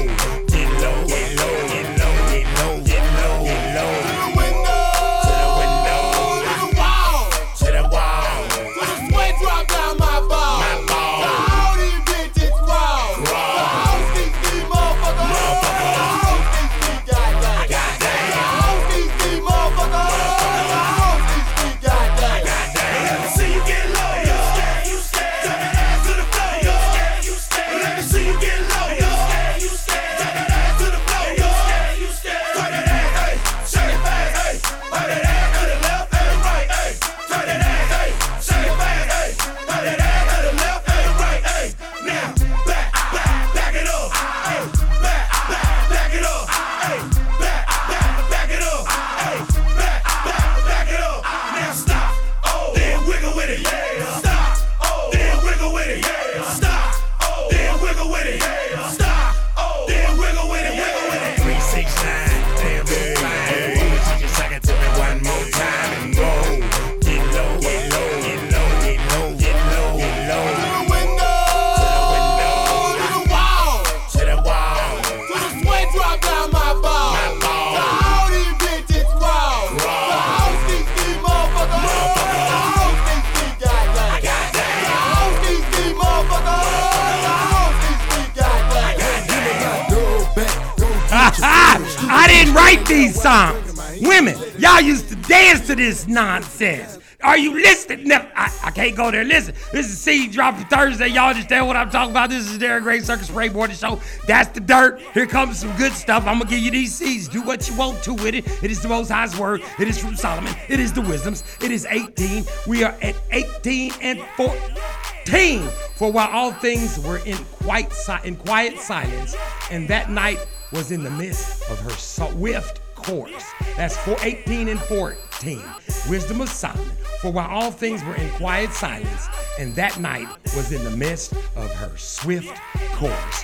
[92.87, 93.79] These songs.
[94.01, 96.99] Women, y'all used to dance to this nonsense.
[97.23, 98.07] Are you listening?
[98.07, 99.23] No, I, I can't go there.
[99.23, 101.07] Listen, this is Seed Dropping Thursday.
[101.07, 102.29] Y'all understand what I'm talking about?
[102.29, 103.99] This is Derek Gray Circus Morning Show.
[104.27, 105.01] That's the dirt.
[105.13, 106.27] Here comes some good stuff.
[106.27, 107.27] I'm gonna give you these seeds.
[107.27, 108.45] Do what you want to with it.
[108.63, 109.61] It is the Most High's word.
[109.79, 110.53] It is from Solomon.
[110.69, 111.43] It is the wisdoms.
[111.59, 112.45] It is 18.
[112.67, 115.67] We are at 18 and 14.
[115.95, 119.35] For while all things were in quite si- in quiet silence,
[119.71, 120.37] and that night
[120.71, 123.45] was in the midst of her swift course.
[123.75, 125.61] That's for 18 and 14.
[126.09, 126.89] Wisdom of Solomon.
[127.21, 129.27] For while all things were in quiet silence,
[129.59, 132.55] and that night was in the midst of her swift
[132.93, 133.43] course.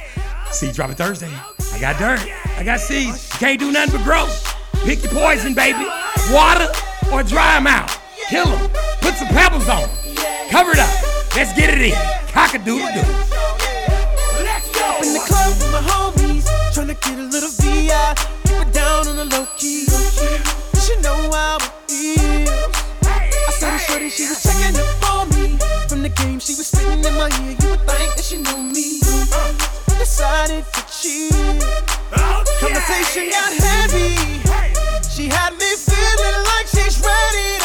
[0.51, 1.31] Seeds dropping Thursday.
[1.73, 2.19] I got dirt.
[2.57, 3.29] I got seeds.
[3.37, 4.27] Can't do nothing but grow.
[4.85, 5.85] Pick your poison, baby.
[6.31, 6.67] Water
[7.11, 7.89] or dry them out.
[8.29, 8.69] Kill them.
[9.01, 9.89] Put some pebbles on them.
[10.49, 10.89] Cover it up.
[11.35, 11.95] Let's get it in.
[12.27, 12.99] Cock-a-doodle-doo.
[14.83, 16.22] Up in the club with my homies,
[16.93, 18.15] tryna get a little VI.
[18.45, 19.85] Keep it down on the low key.
[20.79, 22.75] She know how it feels.
[23.05, 25.57] I saw the shorty, she was checking up on me.
[25.87, 27.55] From the game, she was spitting in my ear.
[27.61, 28.99] You would think that she knew me.
[29.99, 31.33] Decided to cheat.
[32.59, 34.41] Conversation got heavy.
[35.09, 37.62] She had me feeling like she's ready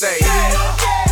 [0.00, 1.11] the bed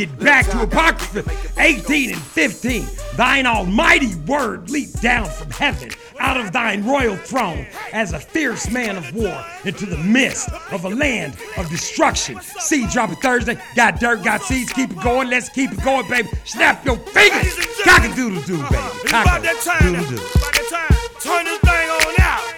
[0.00, 1.24] it back to Apocrypha
[1.58, 2.86] 18 and 15.
[3.16, 5.90] Thine almighty word leaped down from heaven
[6.20, 10.84] out of thine royal throne as a fierce man of war into the midst of
[10.84, 12.40] a land of destruction.
[12.40, 13.56] Seed dropping Thursday.
[13.76, 14.72] Got dirt, got seeds.
[14.72, 15.30] Keep it going.
[15.30, 16.28] Let's keep it going, baby.
[16.44, 17.54] Snap your fingers.
[17.84, 18.76] Cock a doodle doo, baby.
[18.76, 19.92] It's about that time.
[19.92, 20.00] now.
[20.00, 20.24] Cock-a-doodle-doo.
[20.24, 20.98] It's about that time.
[21.22, 22.54] Turn this thing on out.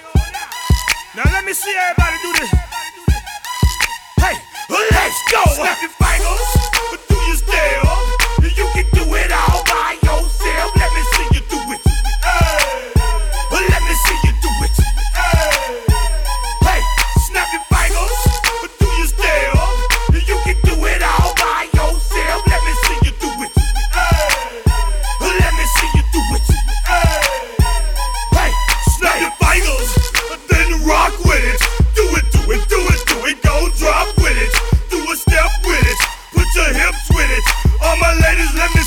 [1.16, 2.50] Now let me see everybody do this.
[4.18, 4.36] Hey,
[4.70, 5.42] let's go.
[5.54, 7.09] Snap your fingers.
[7.46, 8.09] Your
[38.40, 38.79] ladies, let me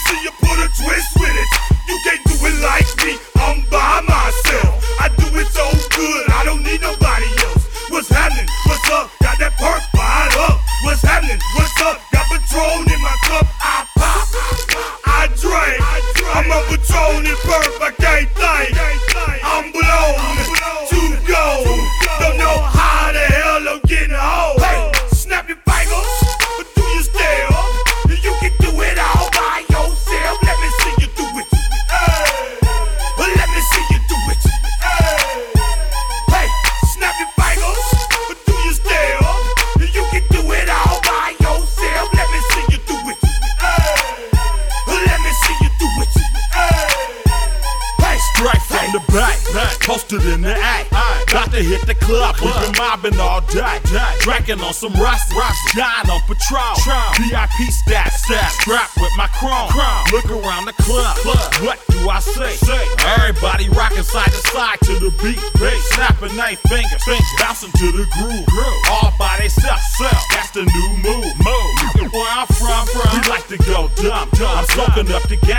[54.43, 55.31] Drinking on some rust,
[55.73, 56.75] John on patrol.
[57.15, 59.71] VIP stats, stats, strapped with my chrome.
[60.11, 61.15] Look around the club,
[61.63, 62.51] what do I say?
[62.51, 62.83] say.
[63.15, 65.39] Everybody rocking side to side to the beat.
[65.95, 67.03] Snapping their fingers,
[67.39, 68.43] bouncing to the groove.
[68.91, 69.79] All by themselves,
[70.35, 71.31] that's the new move.
[71.39, 72.11] Move.
[72.11, 74.27] Where I'm from, from, we like to go dumb.
[74.43, 75.52] I'm soaking up the game.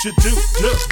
[0.00, 0.36] What you do,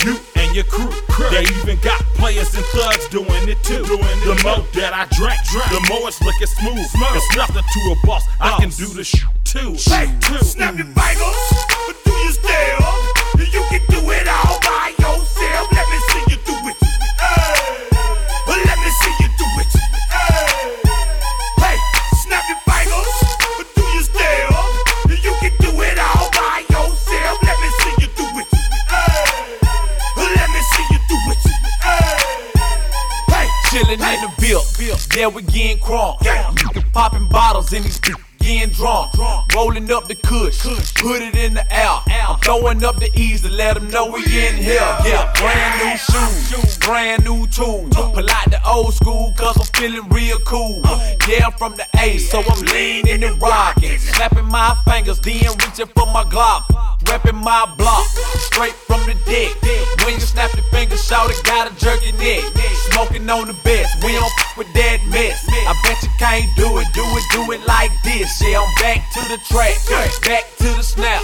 [0.04, 0.90] do, you and your crew.
[1.30, 3.80] They even got players and thugs doing it too.
[3.80, 5.40] the more that I drink,
[5.72, 6.84] the more it's looking smooth.
[7.16, 8.24] It's nothing to a boss.
[8.38, 9.76] I can do the sh too.
[9.88, 10.44] Hey, too.
[10.44, 11.67] snap your fingers,
[39.78, 40.64] Up the kush,
[40.96, 42.02] put it in the air.
[42.26, 44.84] I'm throwing up the ease to let them know we in here.
[45.06, 47.94] Yeah, brand new shoes, brand new tools.
[47.94, 50.82] Pull out the old school, cause I'm feeling real cool.
[51.26, 53.98] Yeah, I'm from the A, so I'm leaning and rocking.
[53.98, 56.66] Snapping my fingers, then reaching for my Glock.
[57.04, 58.04] Reppin' my block,
[58.36, 59.56] straight from the dick.
[60.04, 62.44] When you snap your fingers, shout it, gotta jerk your neck.
[62.90, 65.40] Smoking on the best, we don't f with that mess.
[65.48, 66.88] I bet you can't do it,
[67.38, 68.42] do it, like this.
[68.42, 69.76] Yeah, I'm back to the track,
[70.22, 71.22] back to the snap.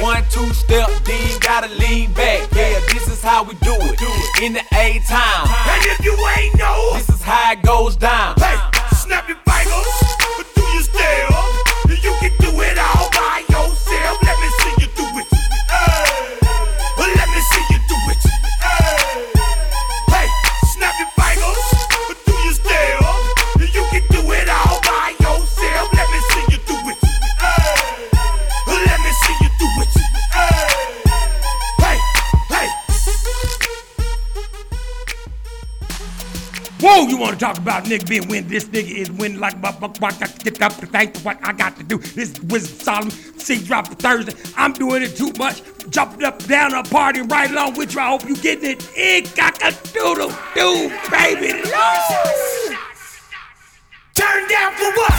[0.00, 2.50] One, two step, then gotta lean back.
[2.52, 4.42] Yeah, this is how we do it.
[4.42, 5.46] in the A time.
[5.48, 8.34] And if you ain't know, this is how it goes down.
[37.44, 38.48] Talk about nigga being win?
[38.48, 41.52] This nigga is winning like what, what, I get up to thank for what I
[41.52, 41.98] got to do.
[41.98, 44.32] This was Solomon Seed drop Thursday.
[44.56, 45.60] I'm doing it too much.
[45.90, 48.00] Jumping up, down, a party right along with you.
[48.00, 48.90] I hope you getting it.
[48.96, 51.52] It got a doodle doo, baby.
[51.52, 52.78] Lord.
[54.14, 55.12] Turn down for what?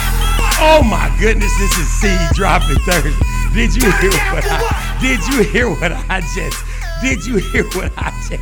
[0.58, 3.14] Oh my goodness, this is Seed dropping Thursday.
[3.54, 7.92] Did you hear what I did you hear what I just did you hear what
[7.96, 8.40] I said?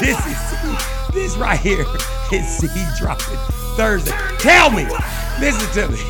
[0.00, 1.84] This is This right here
[2.32, 3.38] is Seed dropping
[3.76, 4.12] Thursday.
[4.38, 4.84] Tell me,
[5.40, 6.02] listen to me.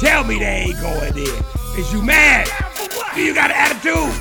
[0.00, 1.44] Tell me they ain't going in.
[1.78, 2.48] Is you mad?
[3.14, 4.12] Do you got an attitude?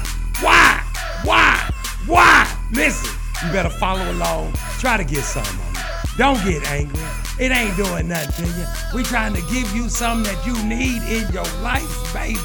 [0.43, 0.83] Why?
[1.23, 1.69] Why?
[2.05, 2.57] Why?
[2.71, 4.53] Listen, you better follow along.
[4.79, 5.79] Try to get something on me.
[6.17, 7.01] Don't get angry.
[7.39, 8.65] It ain't doing nothing to you.
[8.93, 12.37] We trying to give you something that you need in your life, baby.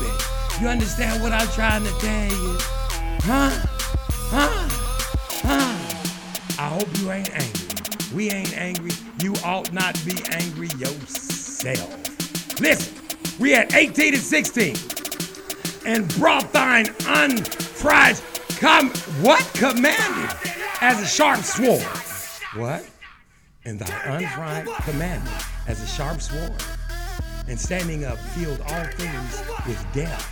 [0.61, 2.57] You understand what I'm trying to tell you?
[3.23, 3.51] Huh?
[4.37, 4.51] Huh?
[5.47, 6.63] Huh?
[6.63, 7.69] I hope you ain't angry.
[8.13, 8.91] We ain't angry.
[9.23, 12.61] You ought not be angry yourself.
[12.61, 12.95] Listen,
[13.39, 14.77] we had 18 and 16.
[15.87, 18.21] And brought thine unfried
[18.59, 18.91] com
[19.23, 20.37] what commanded
[20.81, 21.83] as a sharp sword.
[22.57, 22.85] What?
[23.65, 25.33] And thy unfried commanded
[25.69, 26.61] as a sharp sword.
[27.47, 30.29] And standing up filled all things with death,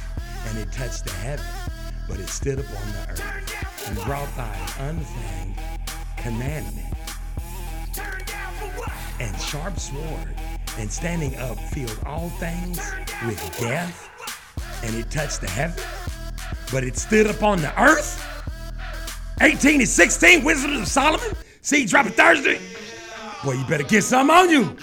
[0.49, 1.47] and it touched the heaven,
[2.09, 5.61] but it stood upon the earth, and brought thine unfanged
[6.17, 6.95] commandment
[9.21, 10.35] and sharp sword,
[10.79, 12.79] and standing up filled all things
[13.27, 14.09] with death,
[14.85, 15.83] and it touched the heaven,
[16.73, 18.19] but it stood upon the earth.
[19.41, 21.37] 18 and 16, Wisdom of Solomon.
[21.61, 22.61] See, dropping Thursday.
[23.45, 24.77] Boy, you better get some on you.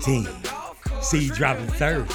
[0.00, 0.26] 18.
[1.02, 2.14] Seed dropping Thursday.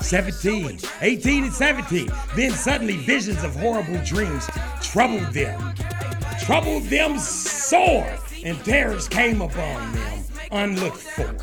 [0.00, 2.10] 17, 18 and 17.
[2.36, 4.46] Then suddenly visions of horrible dreams
[4.82, 5.74] troubled them.
[6.42, 8.14] Troubled them sore,
[8.44, 11.34] and terrors came upon them unlooked for.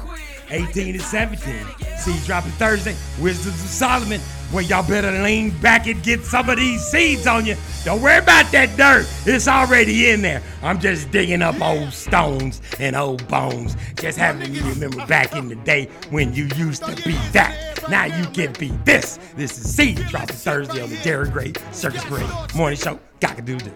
[0.52, 1.66] 18 and 17.
[1.98, 2.96] Seed dropping Thursday.
[3.20, 4.22] Wisdoms of Solomon,
[4.54, 7.56] Well, y'all better lean back and get some of these seeds on you.
[7.84, 9.08] Don't worry about that dirt.
[9.26, 10.42] It's already in there.
[10.64, 13.76] I'm just digging up old stones and old bones.
[13.96, 17.84] Just having you remember back in the day when you used to be that.
[17.90, 19.20] Now you can be this.
[19.36, 23.00] This is Seed dropping Thursday on the Derek Gray Circus Parade Morning Show.
[23.22, 23.72] Cock-a-doodle.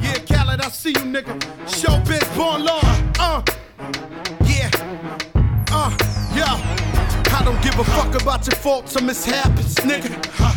[0.00, 1.40] Yeah, Khaled, I see you, nigga.
[1.68, 2.80] Show Showbiz, born law.
[3.18, 3.42] Uh,
[4.44, 5.35] yeah.
[7.36, 10.10] I don't give a fuck about your faults or mishaps, nigga.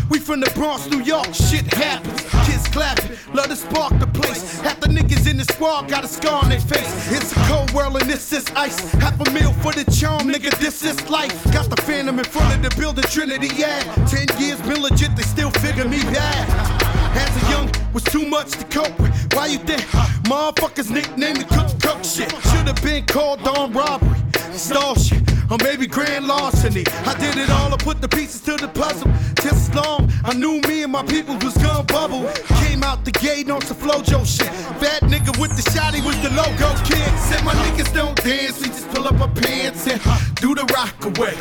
[0.10, 2.22] We from the Bronx, New York, shit happens.
[2.48, 4.62] Kids clapping, love to spark the place.
[4.62, 7.12] Half the niggas in the squad got a scar on their face.
[7.12, 8.80] It's a cold world and this is ice.
[8.94, 11.44] Half a meal for the charm, nigga, this is life.
[11.52, 13.82] Got the phantom in front of the building, Trinity, yeah.
[14.06, 16.89] Ten years been legit, they still figure me bad.
[17.16, 19.10] As a young, was too much to cope with.
[19.34, 19.82] Why you think
[20.24, 22.32] motherfuckers nickname me cook cook shit?
[22.50, 24.20] Should've been called on robbery,
[24.54, 25.22] stall shit,
[25.52, 26.84] or maybe grand larceny.
[27.06, 29.10] I did it all, I put the pieces to the puzzle.
[29.42, 32.30] Just as long I knew me and my people was gonna bubble.
[32.64, 34.50] Came out the gate on some Flo-Jo shit.
[34.82, 37.10] Fat nigga with the shotty was the logo kid.
[37.20, 40.00] Said my niggas don't dance, we just pull up our pants and
[40.36, 41.34] do the rock away.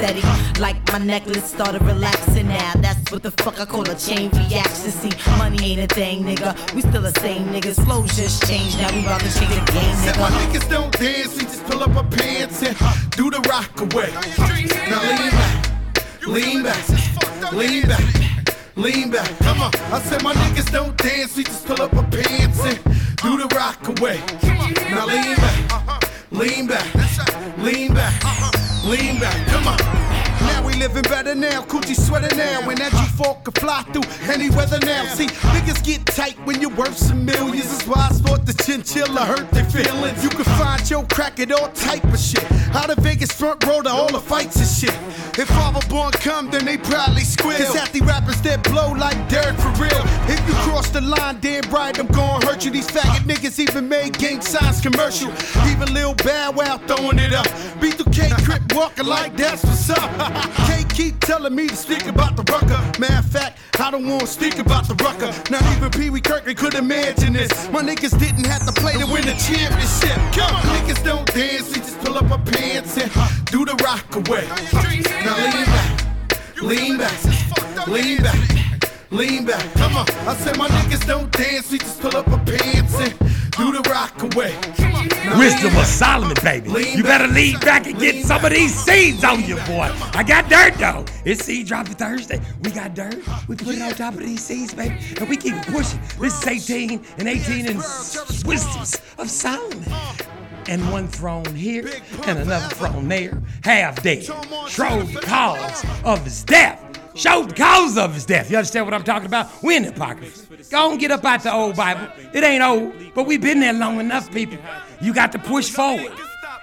[0.00, 0.22] steady.
[0.60, 2.72] Like my necklace started relaxing now.
[2.76, 4.90] That's what the fuck I call a chain reaction.
[4.90, 6.50] See, money ain't a thing, nigga.
[6.74, 7.84] We still the same niggas.
[7.84, 8.78] Flows just changed.
[8.78, 11.82] Now we about to change the game, Said my niggas don't dance, we just pull
[11.82, 12.76] up our pants and
[13.10, 14.10] do the rock away.
[14.90, 15.56] Now lean back,
[16.26, 18.06] lean back, lean back,
[18.76, 19.30] lean back.
[19.40, 19.72] Come on.
[19.92, 22.78] I said my niggas don't dance, we just pull up our pants and
[23.24, 24.18] do the rock away.
[24.90, 26.88] Now lean back, lean back,
[27.58, 28.14] lean back,
[28.84, 29.46] lean back.
[29.48, 29.79] Come on.
[30.80, 32.66] Living better now, Coogi sweater now.
[32.66, 35.04] When that G4 can fly through any weather now.
[35.12, 37.68] See, niggas get tight when you're worth some millions.
[37.68, 40.24] That's why I thought the chinchilla hurt their feelings.
[40.24, 42.50] You can find your crack at all type of shit.
[42.74, 44.96] Out of Vegas front row to all the fights and shit.
[45.38, 47.58] If Father Born come, then they probably squeal.
[47.58, 50.02] Cause half the rappers that blow like Derek for real.
[50.32, 52.70] If you cross the line, damn right, I'm gonna hurt you.
[52.70, 55.30] These faggot niggas even made gang signs commercial.
[55.68, 57.46] Even Lil Bow Wow throwing it up.
[57.80, 60.66] B2K Crip walking like that's what's up.
[60.70, 62.80] Can't keep telling me to speak about the Rucker.
[63.00, 65.32] Matter of fact, I don't wanna speak about the Rucker.
[65.50, 67.50] Not even Pee Wee Kirkland could imagine this.
[67.70, 70.16] My niggas didn't have to play to win the championship.
[70.36, 73.10] Come on, niggas don't dance, we just pull up our pants and
[73.46, 74.46] do the rock away.
[75.26, 75.88] Now lean back,
[76.62, 78.40] lean back, lean back,
[79.10, 79.64] lean back.
[79.74, 83.14] Come on, I said my niggas don't dance, we just pull up our pants and
[83.50, 84.54] do the rock away.
[85.38, 86.70] Wisdom of Solomon, baby.
[86.96, 89.90] You better lean back and get some of these seeds on you, boy.
[90.14, 91.04] I got dirt though.
[91.24, 92.40] It's seed dropping Thursday.
[92.62, 93.16] We got dirt.
[93.48, 96.00] We put it on top of these seeds, baby, and we keep pushing.
[96.20, 99.84] This is 18 and 18 and s- wisdoms of Solomon.
[100.68, 101.88] And one throne here
[102.26, 104.22] and another throne there, half dead.
[104.24, 106.84] Showed the cause of his death.
[107.20, 108.50] Showed the cause of his death.
[108.50, 109.62] You understand what I'm talking about?
[109.62, 110.46] We in hypocrisy.
[110.70, 112.08] Go and get up out the old Bible.
[112.32, 114.56] It ain't old, but we've been there long enough, people.
[115.02, 116.14] You got to push forward.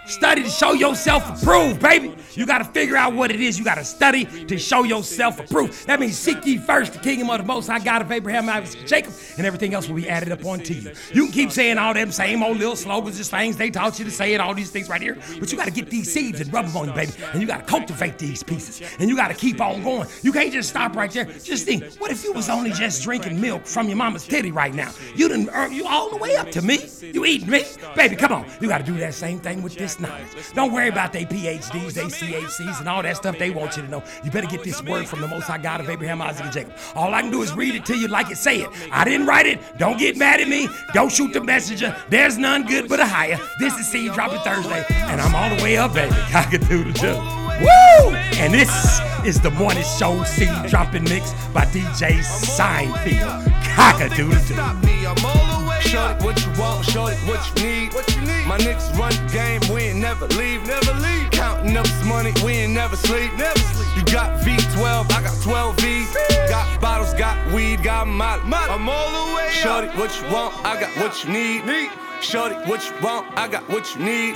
[0.07, 2.15] Study to show yourself approved, baby.
[2.37, 3.57] You got to figure out what it is.
[3.57, 5.87] You got to study to show yourself approved.
[5.87, 8.79] That means seek ye first the kingdom of the Most High God of Abraham, Isaac,
[8.79, 10.91] and Jacob, and everything else will be added upon to you.
[11.11, 14.05] You can keep saying all them same old little slogans and things they taught you
[14.05, 16.39] to say and all these things right here, but you got to get these seeds
[16.39, 17.11] and rub them on you, baby.
[17.33, 20.07] And you got to cultivate these pieces, and you got to keep on going.
[20.21, 21.25] You can't just stop right there.
[21.25, 24.75] Just think, what if you was only just drinking milk from your mama's titty right
[24.75, 24.91] now?
[25.15, 26.87] You didn't earn you all the way up to me.
[27.01, 27.63] You eating me,
[27.95, 28.15] baby?
[28.15, 30.27] Come on, you got to do that same thing with this knowledge.
[30.53, 34.03] Don't worry about they PhDs, they And all that stuff they want you to know.
[34.23, 36.73] You better get this word from the Most High God of Abraham, Isaac, and Jacob.
[36.95, 38.69] All I can do is read it to you like it say it.
[38.91, 39.59] I didn't write it.
[39.77, 40.67] Don't get mad at me.
[40.93, 41.95] Don't shoot the messenger.
[42.09, 43.37] There's none good but a higher.
[43.59, 46.13] This is Seed Dropping Thursday, and I'm all the way up, baby.
[46.13, 47.15] I Cock-a-doodle doo.
[47.61, 48.15] Woo!
[48.37, 53.43] And this is the morning show Seed Dropping Mix by DJ Seinfeld.
[53.75, 55.89] Cock-a-doodle doo.
[55.89, 56.85] Shorty, what you want?
[56.85, 57.93] Shorty, what you need?
[57.93, 58.45] What you need?
[58.47, 61.31] My niggas run the game, we ain't never leave, never leave.
[61.31, 63.87] Counting up this money, we ain't never sleep, never sleep.
[63.97, 66.17] You got V12, I got 12 V's.
[66.49, 68.41] Got bottles, got weed, got molly.
[68.51, 70.53] I'm all the way Shorty, what you want?
[70.65, 71.91] I got what you need.
[72.21, 73.27] Shorty, what you want?
[73.37, 74.35] I got what you need.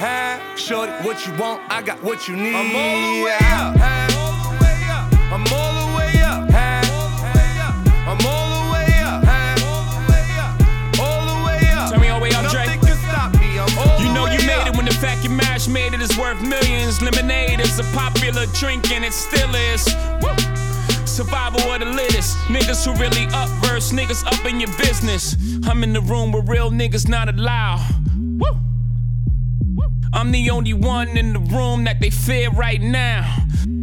[0.58, 1.62] Shorty, what you want?
[1.72, 2.56] I got what you need.
[2.56, 3.76] I'm all the way up.
[3.80, 4.21] I'm
[15.32, 17.02] mash made it is worth millions.
[17.02, 19.88] Lemonade is a popular drink and it still is.
[20.22, 20.36] Woo.
[21.06, 22.38] Survival of the littest.
[22.48, 25.36] Niggas who really up verse, niggas up in your business.
[25.68, 27.86] I'm in the room where real niggas not allowed.
[28.40, 28.48] Woo.
[30.14, 33.34] I'm the only one in the room that they fear right now.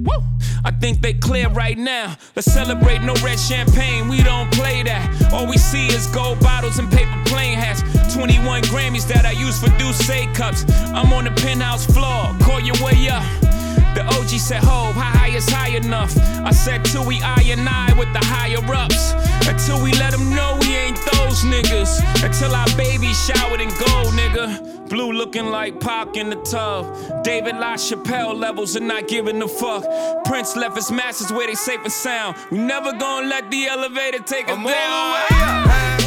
[0.08, 0.24] Woo.
[0.64, 2.16] I think they clear right now.
[2.34, 5.32] Let's celebrate no red champagne, we don't play that.
[5.32, 7.82] All we see is gold bottles and paper plane hats.
[8.14, 10.64] 21 Grammys that I use for D'ussé cups.
[10.94, 13.57] I'm on the penthouse floor, call your way up.
[13.94, 16.16] The OG said, Ho, how high is high enough?
[16.44, 19.12] I said, till we I and I with the higher ups.
[19.48, 22.00] Until we let them know we ain't those niggas.
[22.24, 24.88] Until our baby showered in gold, nigga.
[24.88, 27.22] Blue looking like Pac in the tub.
[27.22, 29.84] David LaChapelle levels and not giving a fuck.
[30.24, 32.36] Prince left his masters where they safe and sound.
[32.50, 35.97] We never gonna let the elevator take us I'm down.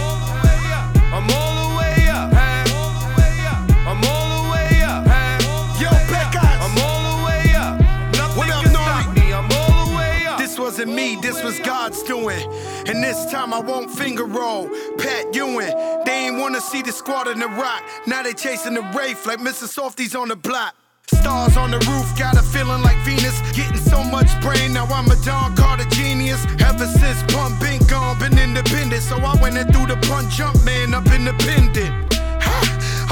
[10.82, 12.42] Wasn't me, this was God's doing.
[12.88, 14.68] And this time I won't finger roll.
[14.98, 15.76] Pat Ewing,
[16.06, 17.84] they ain't wanna see the squad in the rock.
[18.08, 19.68] Now they chasing the Wraith like Mr.
[19.68, 20.74] Softees on the block.
[21.06, 23.40] Stars on the roof, got a feeling like Venus.
[23.52, 26.44] Getting so much brain, now I'm a Don Carter genius.
[26.60, 29.04] Ever since Pun been gone, been independent.
[29.04, 32.11] So I went and threw the punch jump man up independent.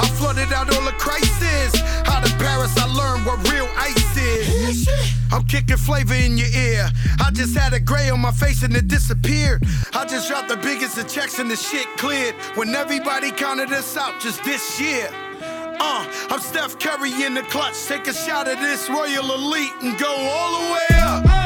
[0.00, 1.82] I flooded out all the crisis.
[2.06, 4.88] Out of Paris, I learned what real ice is.
[5.30, 6.90] I'm kicking flavor in your ear.
[7.20, 9.62] I just had a gray on my face and it disappeared.
[9.92, 12.34] I just dropped the biggest of checks and the shit cleared.
[12.54, 15.08] When everybody counted us out just this year.
[15.42, 17.74] Uh, I'm Steph Curry in the clutch.
[17.86, 21.39] Take a shot of this Royal Elite and go all the way up.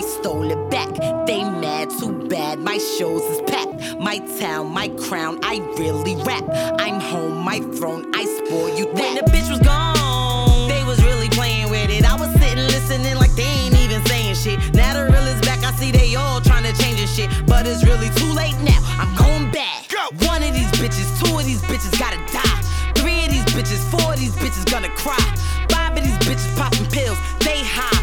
[0.00, 0.88] I stole it back.
[1.26, 2.58] They mad, too bad.
[2.58, 4.00] My shows is packed.
[4.00, 6.42] My town, my crown, I really rap.
[6.80, 8.94] I'm home, my throne, I spoil you that.
[8.96, 12.10] When the bitch was gone, they was really playing with it.
[12.10, 14.72] I was sitting listening like they ain't even saying shit.
[14.72, 17.28] Now the real is back, I see they all trying to change this shit.
[17.46, 19.84] But it's really too late now, I'm going back.
[20.24, 22.60] One of these bitches, two of these bitches gotta die.
[22.96, 25.20] Three of these bitches, four of these bitches gonna cry.
[25.68, 27.99] Five of these bitches popping pills, they high.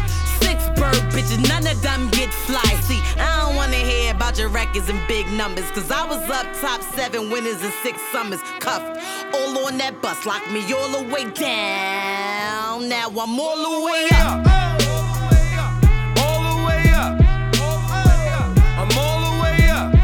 [1.28, 2.62] Six bird bitches, none of them get fly.
[2.82, 5.70] See, I don't wanna hear about your records and big numbers.
[5.72, 8.40] Cause I was up top seven winners and six summers.
[8.60, 8.98] Cuffed
[9.34, 12.88] all on that bus, locked me all the way down.
[12.88, 15.74] Now I'm all away up All the way up.
[16.18, 17.20] All the way up.
[18.80, 19.94] I'm all the way up.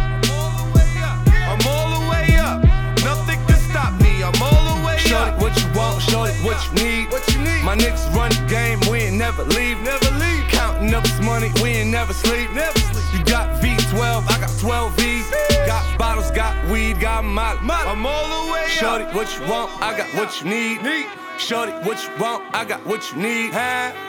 [1.51, 2.62] I'm all the way up.
[3.05, 4.22] Nothing can stop me.
[4.22, 5.40] I'm all the way Shorty, up.
[5.40, 6.02] what you want?
[6.02, 7.10] Shorty, what you need?
[7.10, 7.62] What you need?
[7.64, 10.53] My niggas run the game, we ain't never leave, never leave.
[10.85, 13.19] Counting up this money, we ain't never sleep, never sleep.
[13.19, 15.31] You got V12, I got 12 V's.
[15.66, 17.59] Got bottles, got weed, got molly.
[17.62, 18.69] I'm all the way up.
[18.69, 19.70] Shorty, what you want?
[19.81, 21.06] I got what you need.
[21.39, 22.55] Shorty, what you want?
[22.55, 23.52] I got what you need.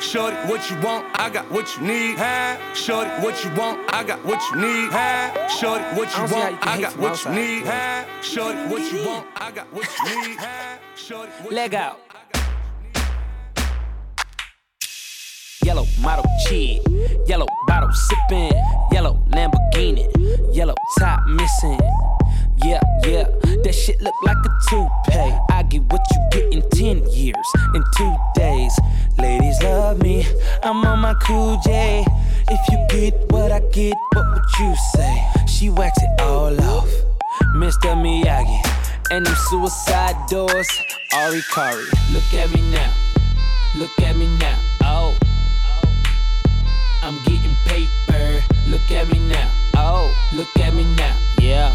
[0.01, 1.07] Shorty, what you want?
[1.17, 2.17] I got what you need.
[2.75, 3.93] Shorty, what you want?
[3.93, 4.91] I got what you need.
[5.49, 6.67] Shorty, what you don't see how you want?
[6.67, 7.35] I got what you outside.
[7.35, 8.23] need.
[8.23, 9.27] Shorty, what you want?
[9.37, 10.39] I got what you need.
[10.95, 12.04] Shorty, what Leg out.
[15.65, 16.79] Yellow model cheat,
[17.25, 18.51] yellow bottle sipping,
[18.91, 20.05] yellow Lamborghini,
[20.55, 21.79] yellow top missing.
[22.63, 23.23] Yeah, yeah,
[23.63, 25.35] that shit look like a toupee.
[25.49, 28.79] I get what you get in 10 years, in two days.
[29.17, 30.27] Ladies love me,
[30.61, 32.05] I'm on my cool J.
[32.47, 35.25] If you get what I get, what would you say?
[35.47, 36.89] She wax it all off,
[37.55, 37.95] Mr.
[37.97, 38.61] Miyagi.
[39.09, 40.69] And them suicide doors,
[41.15, 41.85] Ari Kari.
[42.13, 42.93] Look at me now,
[43.79, 45.24] look at me now, oh.
[47.05, 48.41] I'm getting paper.
[48.65, 49.47] Look at me now.
[49.75, 51.15] Oh, look at me now.
[51.39, 51.71] Yeah.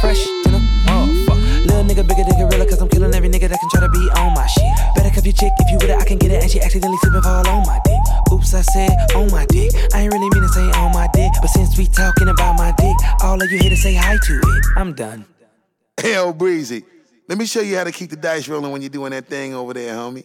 [0.00, 1.66] Fresh to the motherfucker.
[1.66, 4.08] Little nigga bigger than gorilla, cause I'm killing every nigga that can try to be
[4.22, 4.62] on my shit.
[4.94, 6.44] Better cuff your chick if you with it, I can get it.
[6.44, 7.98] And she accidentally slipping fall on my dick.
[8.32, 9.72] Oops, I said on my dick.
[9.92, 12.70] I ain't really mean to say on my dick, but since we talking about my
[12.78, 12.94] dick,
[13.24, 14.64] all of you here to say hi to it.
[14.76, 15.24] I'm done.
[16.00, 16.84] Hell, Breezy.
[17.26, 19.54] Let me show you how to keep the dice rolling when you're doing that thing
[19.54, 20.24] over there, homie.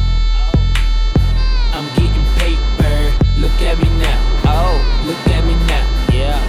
[3.61, 4.17] Look at me now.
[4.45, 5.85] Oh, look at me now.
[6.11, 6.39] Yeah.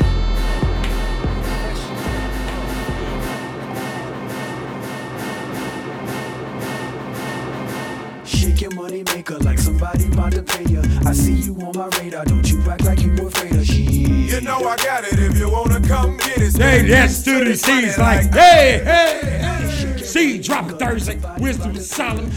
[8.24, 10.80] Shake your money maker like somebody about to pay you.
[11.04, 12.24] I see you on my radar.
[12.24, 13.90] Don't you act like you afraid of shit.
[13.90, 16.56] You know I got it if you wanna come get it.
[16.56, 19.98] Hey, yes, to the C's like, hey, hey.
[19.98, 21.20] Seed dropping Thursday.
[21.38, 22.32] Wisdom is solid.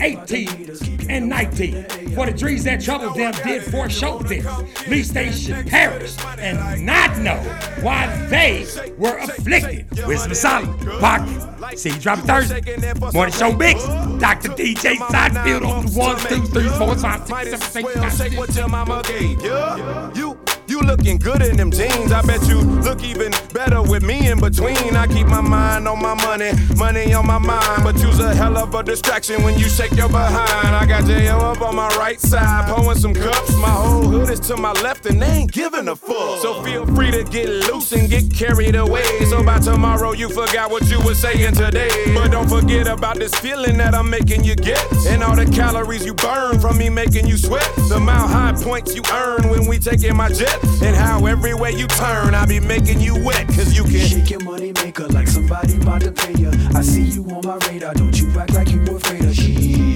[0.00, 2.03] 18 and 19.
[2.14, 5.10] For the dreams that troubled them did foreshow this.
[5.10, 7.38] they should perish and not know
[7.80, 8.66] why they
[8.96, 9.86] were afflicted.
[10.06, 10.68] Wisdom is solid.
[11.00, 11.78] Pocket.
[11.78, 12.62] Seed dropping Thursday.
[13.12, 13.84] Morning show mix.
[13.84, 14.50] Dr.
[14.50, 18.54] DJ Seinfeld on the ones, two, three, four, five, six, seven, eight, nine, Take what
[18.54, 20.12] your mama gave you.
[20.14, 22.10] You you looking good in them jeans.
[22.10, 24.96] I bet you look even better with me in between.
[24.96, 27.84] I keep my mind on my money, money on my mind.
[27.84, 30.74] But you's a hell of a distraction when you shake your behind.
[30.74, 31.38] I got J.O.
[31.38, 33.56] up on my right side, pouring some cups.
[33.56, 36.40] My whole hood is to my left and they ain't giving a fuck.
[36.42, 39.04] So feel free to get loose and get carried away.
[39.30, 41.88] So by tomorrow you forgot what you were saying today.
[42.14, 44.80] But don't forget about this feeling that I'm making you get.
[45.06, 47.68] And all the calories you burn from me making you sweat.
[47.88, 50.62] The mile high points you earn when we taking my jet.
[50.82, 53.46] And how everywhere you turn, I be making you wet.
[53.48, 56.50] Cause you can Shake your money maker like somebody about to pay you.
[56.74, 57.94] I see you on my radar.
[57.94, 59.54] Don't you act like you afraid of shit.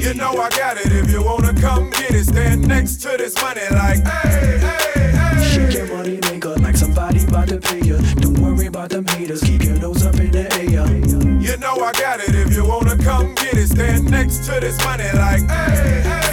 [0.09, 2.25] You know I got it if you wanna come get it.
[2.25, 5.45] Stand next to this money like, hey, hey, hey.
[5.45, 7.99] Shake your money maker like somebody about to pay you.
[8.23, 9.43] Don't worry about them haters.
[9.43, 10.87] Keep your nose up in the air.
[11.41, 13.69] You know I got it if you wanna come get it.
[13.69, 16.28] Stand next to this money like, hey, hey, hey.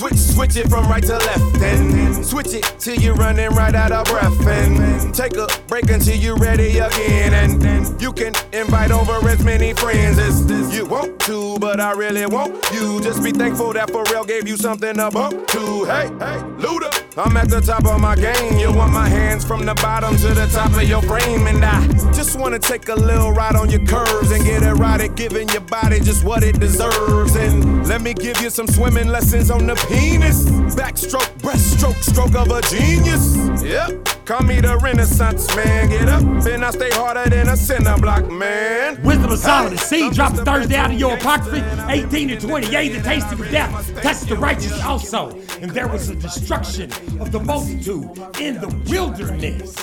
[0.00, 1.60] Switch, switch, it from right to left.
[1.60, 4.46] And switch it till you're running right out of breath.
[4.46, 7.34] And take a break until you're ready again.
[7.34, 11.58] And you can invite over as many friends as you want to.
[11.58, 13.02] But I really want you.
[13.02, 15.84] Just be thankful that Pharrell gave you something to bump to.
[15.84, 16.88] Hey, hey, Luda.
[17.18, 18.58] I'm at the top of my game.
[18.58, 21.46] You want my hands from the bottom to the top of your frame.
[21.46, 25.48] And I just wanna take a little ride on your curves and get at giving
[25.50, 27.36] your body just what it deserves.
[27.36, 30.44] And let me give you some swimming lessons on the penis.
[30.74, 33.36] Backstroke, breaststroke, stroke of a genius.
[33.62, 34.24] Yep.
[34.24, 35.88] Call me the Renaissance man.
[35.88, 39.02] Get up and I stay harder than a cinder block, man.
[39.02, 39.76] Wisdom of Solomon.
[39.76, 41.86] Seed dropped Thursday out of your Apocrypha.
[41.88, 44.02] 18 to 28, the tasting of death.
[44.02, 45.30] Touched the righteous also.
[45.60, 49.74] And there was a destruction of the multitude in the wilderness.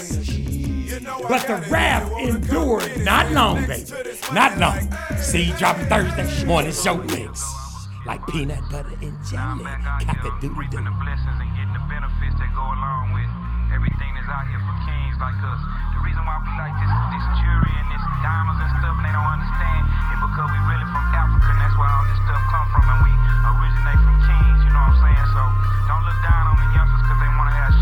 [1.27, 3.91] But the wrath endured not long, baby.
[4.33, 4.89] Not long.
[5.17, 6.45] Seed dropping Thursday.
[6.45, 7.66] Morning show mix.
[8.07, 9.67] Like peanut butter and jelly.
[10.07, 10.79] Cock-a-doodle-doo.
[10.79, 13.27] the blessings and getting the benefits that go along with
[13.75, 15.61] everything that's out here for kings like us.
[15.91, 19.11] The reason why we like this, this jewelry and this diamonds and stuff, and they
[19.11, 19.81] don't understand,
[20.15, 22.99] is because we really from Africa, and that's where all this stuff come from, and
[23.03, 23.11] we
[23.43, 24.59] originate from kings.
[24.63, 25.27] You know what I'm saying?
[25.35, 25.43] So
[25.91, 27.75] don't look down on the youngsters because they want to have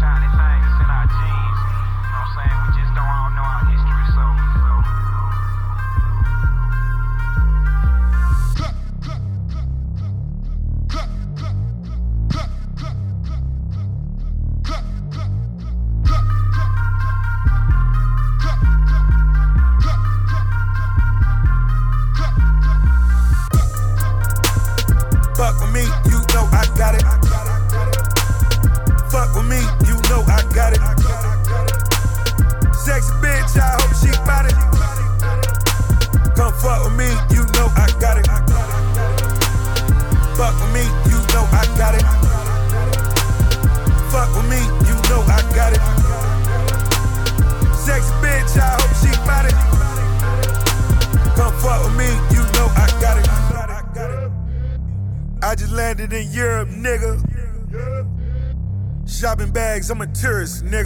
[59.89, 60.84] I'm a tourist, nigga.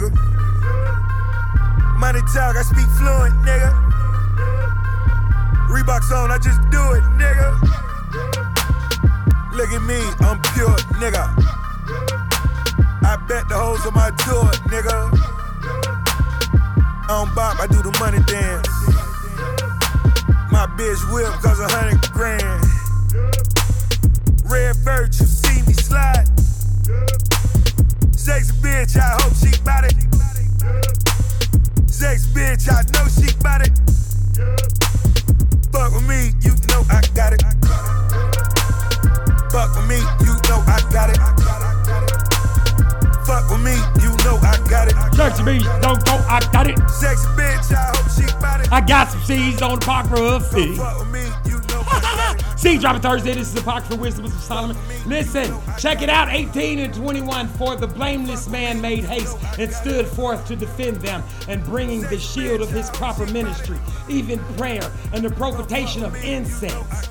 [53.00, 53.32] Thursday.
[53.32, 54.76] This is the Apocrypha Wisdom of Solomon.
[55.06, 56.28] Listen, check it out.
[56.28, 61.22] 18 and 21 for the blameless man made haste and stood forth to defend them
[61.48, 63.78] and bringing the shield of his proper ministry,
[64.08, 67.08] even prayer and the propitiation of incense.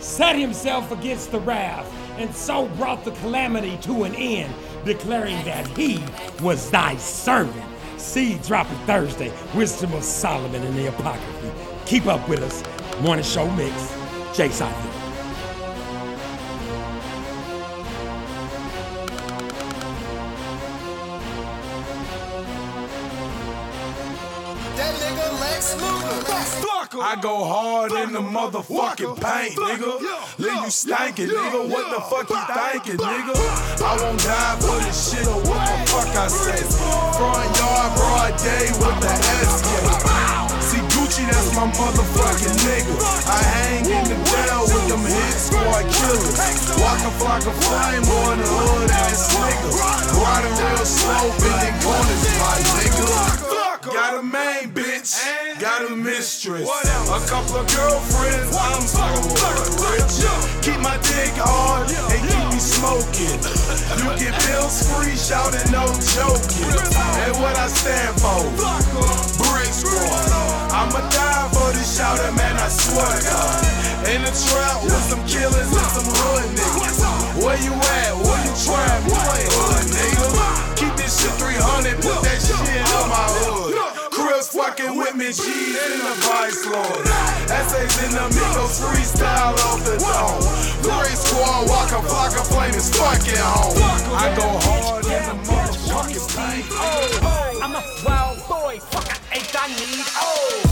[0.00, 4.52] Set himself against the wrath and so brought the calamity to an end,
[4.84, 6.02] declaring that he
[6.42, 7.64] was thy servant.
[7.96, 9.32] Seed dropping Thursday.
[9.54, 11.54] Wisdom of Solomon in the Apocrypha.
[11.86, 12.62] Keep up with us.
[13.00, 13.74] Morning show mix.
[14.36, 14.93] Jay Seinfeld.
[28.14, 29.98] The motherfucking paint, nigga.
[30.38, 31.66] Leave you stankin', nigga.
[31.66, 33.34] What the fuck you thinking, nigga?
[33.82, 36.62] I won't die for this shit or what the fuck I say.
[37.18, 39.10] Front yard, broad day with the
[39.50, 39.66] SK.
[40.62, 42.94] See Gucci, that's my motherfucking nigga.
[43.26, 46.38] I hang in the jail with them hit squad killers.
[46.78, 49.70] Walk a flock of flame on the hood ass nigga.
[50.22, 53.53] Riding real slow, bending corners, my nigga.
[53.84, 55.12] Got a main bitch,
[55.60, 58.56] got a mistress, a couple of girlfriends.
[58.56, 59.04] I'm so
[59.92, 60.24] rich.
[60.64, 63.36] Keep my dick hard and keep me smoking.
[64.00, 65.84] You get bills free, shouting no
[66.16, 66.72] joking.
[67.28, 68.48] And what I stand for,
[69.52, 70.32] brick squad.
[70.72, 72.56] I'ma die for this shouting, man.
[72.56, 73.60] I swear to God.
[74.08, 77.04] In the trap with some killers and some hood niggas.
[77.44, 78.12] Where you at?
[78.16, 79.04] Where you trap?
[79.04, 80.24] You hood, nigga.
[80.76, 82.00] Keep this shit 300,
[84.54, 87.06] fucking with me, G's in the vice lord.
[87.50, 90.42] Essays in the Migos freestyle off the dome.
[90.82, 93.74] Great squad, Waka Flocka Flame is fucking home.
[94.14, 96.68] I go hard in the motherfucking.
[96.70, 100.06] Oh, I'm a wild boy, fuck I ain't I need.
[100.14, 100.63] Oh,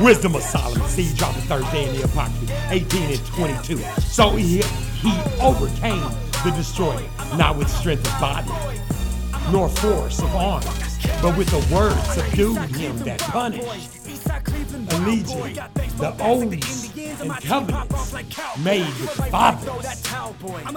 [0.00, 0.88] Wisdom of Solomon.
[0.88, 2.68] Seed dropping Thursday in the Apocrypha.
[2.70, 3.76] 18 and 22.
[4.00, 4.62] So he,
[5.02, 6.00] he overcame
[6.42, 7.06] the destroyer,
[7.36, 8.50] not with strength of body,
[9.52, 10.66] nor force of arms,
[11.20, 13.98] but with the word subdued him that punished.
[14.92, 15.58] Allegiance,
[15.98, 16.89] the oaths
[17.20, 20.02] and covenants made with the fathers.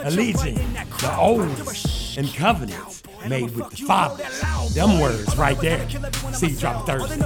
[0.04, 0.60] Allegiance,
[1.02, 4.74] the oaths and covenants made with the fathers.
[4.74, 5.88] Them words right there.
[6.34, 7.18] Seed drop Thursday.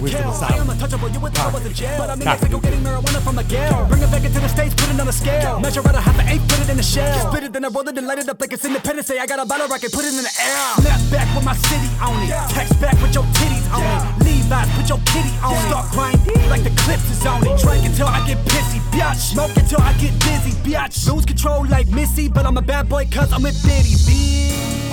[0.00, 0.70] Wisdom of Solomon.
[0.70, 1.98] untouchable, you would thought I was in jail.
[1.98, 3.86] But I'm in Mexico getting marijuana from Miguel.
[3.88, 5.60] Bring it back into the States, put it on a scale.
[5.60, 7.30] Measure out a half an eighth, put it in a shell.
[7.30, 9.08] Spit it, then I roll it and light it up like it's independence.
[9.08, 10.74] Say I got a bottle rocket, put it in the air.
[10.80, 12.30] Snap back with my city on it.
[12.50, 14.21] Text back with your titties on it.
[14.52, 15.68] Levi's, put your pity on it.
[15.68, 17.58] Start grinding like the clips is on it.
[17.60, 19.16] Drink until I get pissy, biatch.
[19.16, 21.08] Smoke until I get dizzy, biatch.
[21.10, 24.92] Lose control like Missy, but I'm a bad boy cause I'm a Diddy, bitch.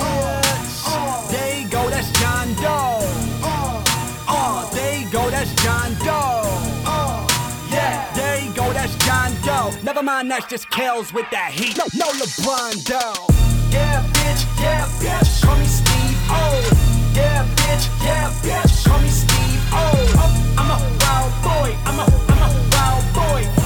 [1.30, 3.00] There you go, that's John Doe.
[4.28, 6.42] Uh, there you go, that's John Doe.
[6.86, 7.26] Uh,
[7.70, 9.76] yeah, there you go, that's John Doe.
[9.82, 11.76] Never mind, that's just Kells with that heat.
[11.76, 13.26] No, no LeBron Doe.
[13.70, 16.70] Yeah, bitch, yeah, bitch, call me Steve O.
[17.14, 19.39] Yeah, bitch, yeah, bitch, call me Steve
[19.72, 23.59] Oh, I'm a wild boy, I'm a, I'm a wild boy.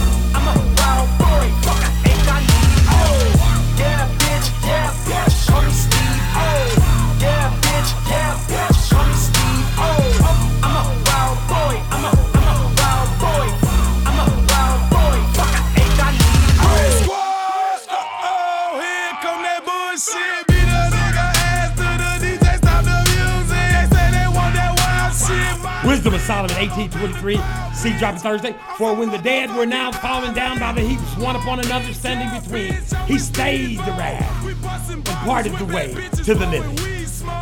[26.04, 28.54] Wisdom of Solomon 1823, seed dropping Thursday.
[28.76, 32.28] For when the dead were now falling down by the heaps, one upon another standing
[32.42, 32.74] between,
[33.06, 35.94] he stayed the wrath and parted the way
[36.24, 36.76] to the living.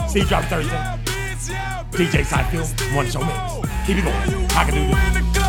[0.06, 0.76] Seed dropping Thursday.
[1.90, 3.68] DJ Sidefield, one show mix.
[3.84, 4.48] Keep it going.
[4.48, 4.94] Cock-a-doodle.
[4.94, 5.41] I'm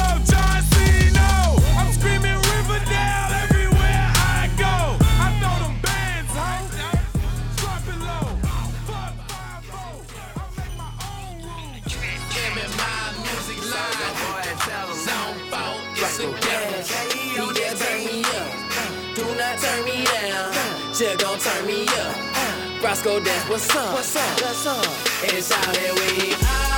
[20.94, 22.84] Just gon' turn me up.
[22.84, 23.96] Roscoe Dash, what's up?
[23.96, 24.42] What's up?
[24.42, 24.86] What's up?
[25.24, 26.73] It's out there we all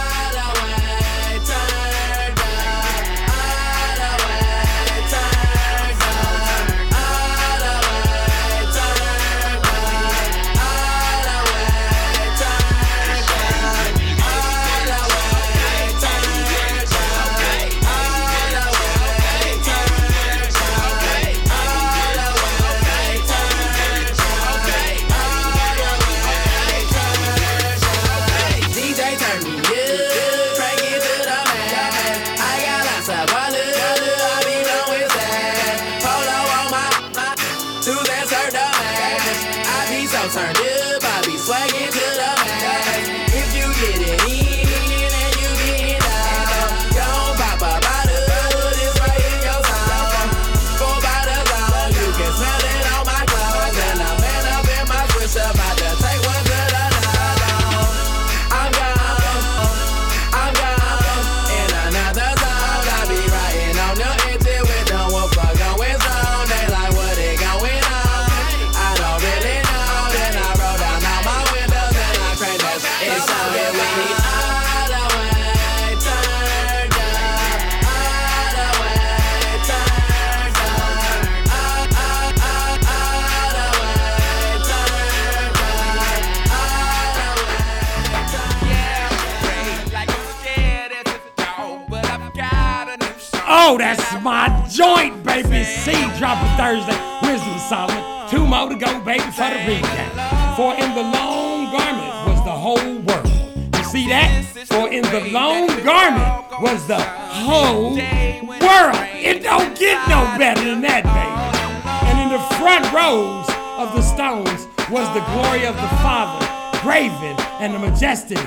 [95.85, 96.97] Seed dropping Thursday.
[97.21, 98.27] Wisdom Solomon.
[98.27, 100.57] Two more to go, baby, for the recap.
[100.57, 103.29] For in the long garment was the whole world.
[103.77, 104.43] You see that?
[104.65, 106.25] For in the long garment
[106.59, 108.97] was the whole world.
[109.13, 112.09] It don't get no better than that, baby.
[112.09, 113.45] And in the front rows
[113.77, 116.47] of the stones was the glory of the Father,
[116.81, 118.41] graven and the majesty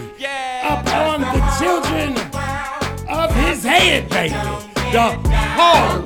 [0.67, 2.19] upon the children
[3.09, 4.35] of his head, baby.
[4.91, 5.15] The
[5.55, 6.03] whole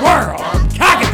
[0.00, 0.61] world.
[0.82, 1.11] Cockadoodle.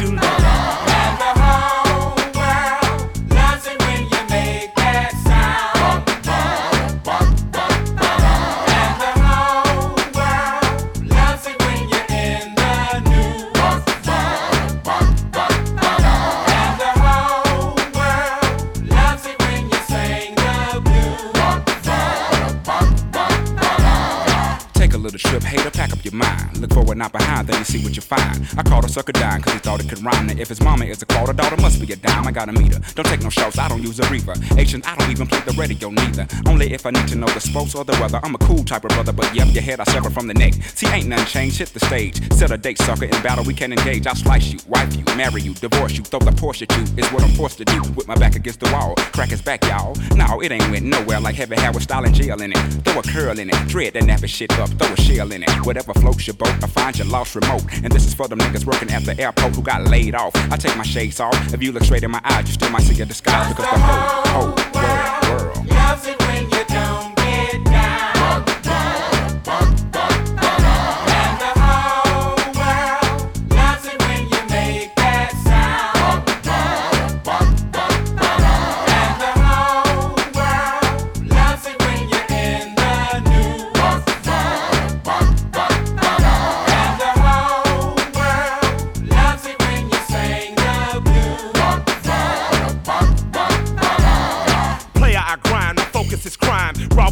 [26.79, 28.47] Forward, not behind, then you see what you find.
[28.57, 30.27] I called a sucker dime, cause he thought it could rhyme.
[30.27, 32.25] Now, if his mama is a quarter, daughter must be a dime.
[32.27, 32.81] I gotta meet her.
[32.95, 34.33] Don't take no shots, I don't use a reaver.
[34.57, 36.25] Asian, I don't even play the radio neither.
[36.47, 38.19] Only if I need to know the sports or the weather.
[38.23, 40.53] I'm a cool type of brother, but yep, your head I sever from the neck.
[40.75, 42.15] See, ain't nothing changed, hit the stage.
[42.33, 44.07] Set a date, sucker, in battle we can engage.
[44.07, 46.83] I'll slice you, wife you, marry you, divorce you, throw the Porsche at you.
[47.03, 47.81] Is what I'm forced to do.
[47.95, 49.95] With my back against the wall, crack his back, y'all.
[50.15, 52.57] No, it ain't went nowhere like heavy hair with style and jail in it.
[52.83, 55.49] Throw a curl in it, dread that nappy shit up, throw a shell in it.
[55.65, 57.63] Whatever floats your boat, find your lost remote.
[57.83, 60.35] And this is for them niggas working at the airport who got laid off.
[60.51, 61.53] I take my shades off.
[61.53, 63.79] If you look straight in my eyes, you still might see a disguise because the
[63.79, 65.69] whole, whole world, world.
[65.69, 67.18] Loves it when you don't down.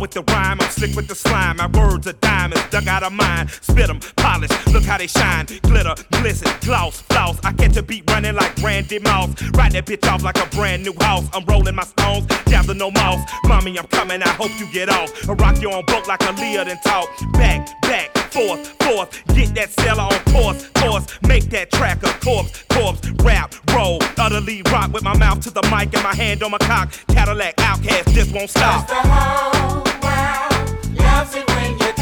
[0.08, 1.58] With the rhyme, I'm slick with the slime.
[1.58, 3.48] My words are diamonds, dug out of mine.
[3.62, 5.46] Spit 'em, polish, look how they shine.
[5.64, 7.40] Glitter, glisten, gloss, floss.
[7.44, 9.30] I catch a beat running like Randy Moss.
[9.52, 11.28] Ride that bitch off like a brand new house.
[11.34, 13.22] I'm rolling my stones, down no mouse.
[13.46, 15.30] Mommy, I'm coming, I hope you get off.
[15.30, 17.08] I rock you on boat like a Leah then talk.
[17.34, 19.24] Back, back, forth, forth.
[19.34, 21.06] Get that seller on course, course.
[21.28, 23.02] Make that track a corpse, corpse.
[23.24, 26.58] Rap, roll, utterly rock with my mouth to the mic and my hand on my
[26.60, 26.92] cock.
[27.10, 28.88] Cadillac OutKast this won't stop.
[28.88, 31.94] The whole world loves it when you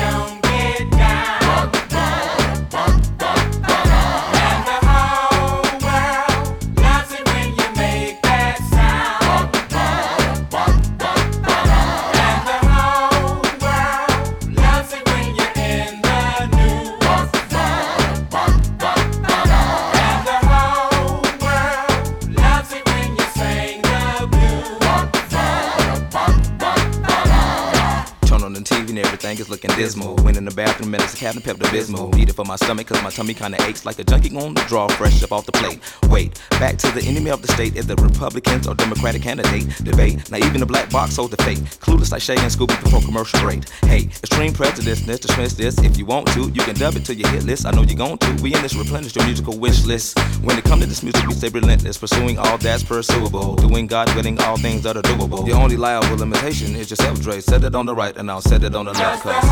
[29.00, 30.16] everything is looking dismal.
[30.18, 32.14] Went in the bathroom and it's a Captain Pepto Bismol.
[32.14, 34.62] Need it for my stomach cause my tummy kinda aches like a junkie on the
[34.68, 35.80] draw fresh up off the plate.
[36.10, 40.30] Wait, back to the enemy of the state is the Republicans or Democratic candidate debate.
[40.32, 41.60] Now even the black box holds the fate.
[41.84, 43.68] Clueless like Shay and Scooby before commercial break.
[43.86, 46.50] Hey, extreme prejudice, dismiss this if you want to.
[46.52, 47.66] You can dub it to your hit list.
[47.66, 48.44] I know you're going to.
[48.44, 50.18] We in this replenish your musical wish list.
[50.42, 53.56] When it comes to this music, we stay relentless, pursuing all that's pursuable.
[53.56, 55.46] Doing God willing all things that are doable.
[55.46, 57.40] The only liable limitation is yourself, Dre.
[57.42, 59.24] Set it on the right and I'll set it on the left.
[59.24, 59.44] Cause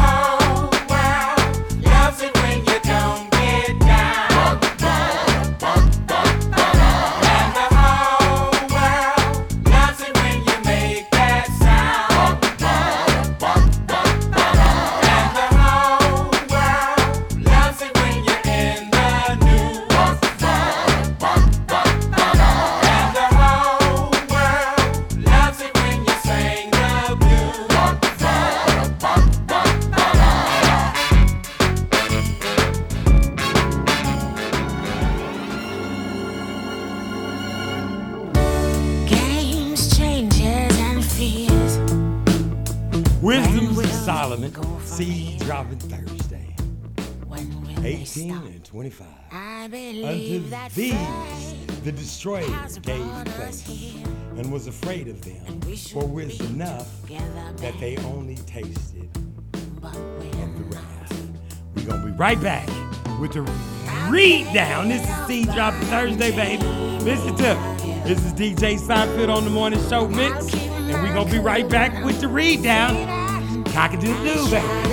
[1.82, 3.23] Loves it when you don't
[45.80, 46.56] Thursday.
[47.84, 49.08] 18 and 25.
[49.32, 52.46] Unto these the destroyer
[52.82, 53.68] gave place,
[54.38, 56.90] and was afraid of them, for was enough
[57.58, 59.10] that they only tasted
[59.84, 61.32] of the wrath.
[61.76, 62.70] We're gonna be right back
[63.20, 63.42] with the
[64.10, 64.88] read down.
[64.90, 66.64] This is Seed Dropping Thursday, baby.
[67.04, 67.58] Listen to.
[68.06, 72.04] This is DJ Seinfeld on the morning show mix, and we're gonna be right back
[72.06, 73.23] with the read down.
[73.74, 74.84] Cock-a-doodle-doo, baby.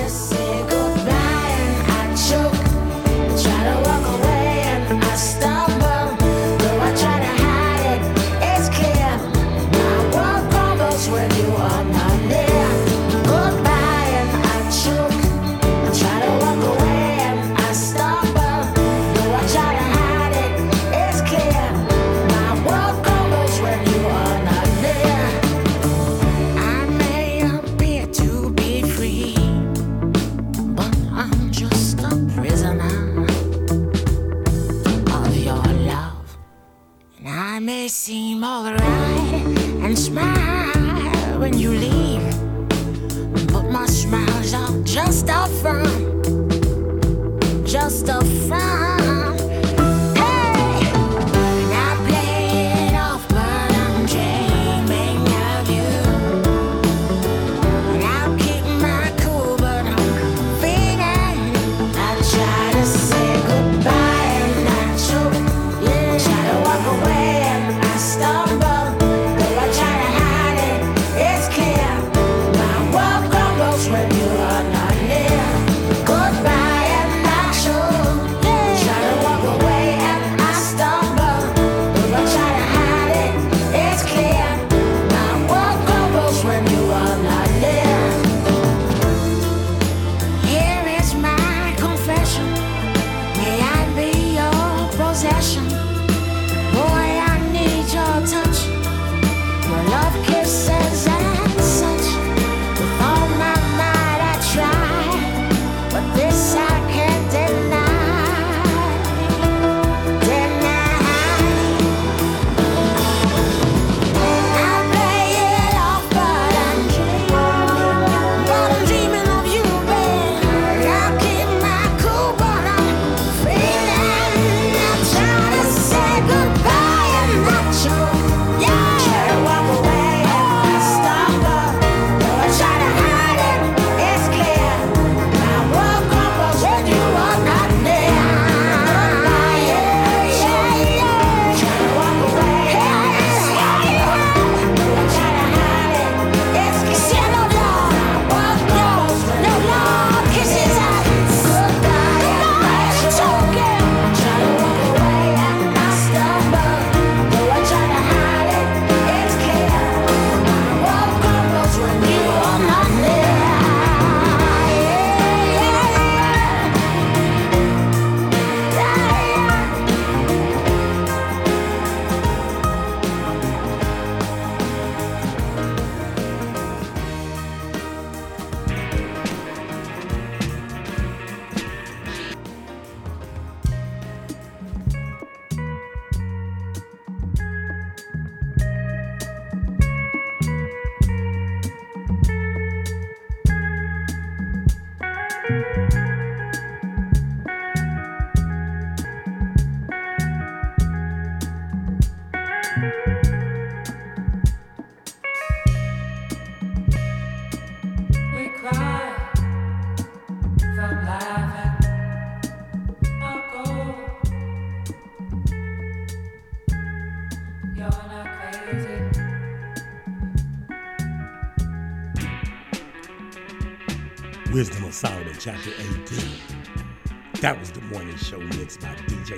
[38.00, 38.80] Seem alright
[39.84, 42.22] and smile when you leave.
[43.52, 45.49] But my smiles are just a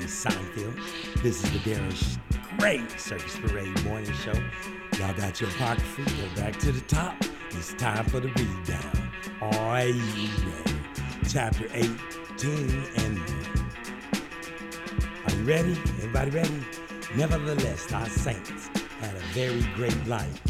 [0.05, 1.23] Seinfeld.
[1.23, 4.33] This is the Darren Gray Circus Parade morning show.
[4.99, 6.03] Y'all got your Apocrypha?
[6.05, 7.17] Go back to the top.
[7.51, 9.11] It's time for the read down.
[9.41, 10.79] Are you ready?
[11.29, 13.21] Chapter 18 and
[15.25, 15.73] are you ready?
[15.73, 16.61] Everybody ready?
[17.17, 18.69] Nevertheless, our saints
[19.01, 20.41] had a very great light,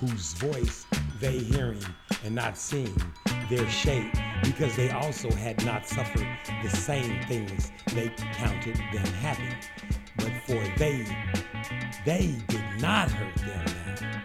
[0.00, 0.84] whose voice
[1.20, 1.80] they hearing
[2.24, 2.94] and not seeing
[3.48, 6.26] their shape, because they also had not suffered
[6.62, 9.54] the same things they counted them having.
[10.16, 11.06] But for they,
[12.04, 13.64] they did not hurt them
[14.02, 14.22] now,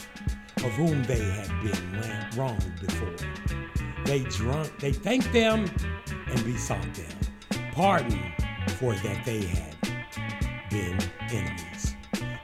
[0.65, 3.15] of whom they had been wronged before.
[4.05, 5.69] They drunk, they thanked them
[6.27, 7.21] and besought them
[7.71, 8.33] pardon
[8.77, 9.75] for that they had
[10.69, 10.99] been
[11.31, 11.95] enemies.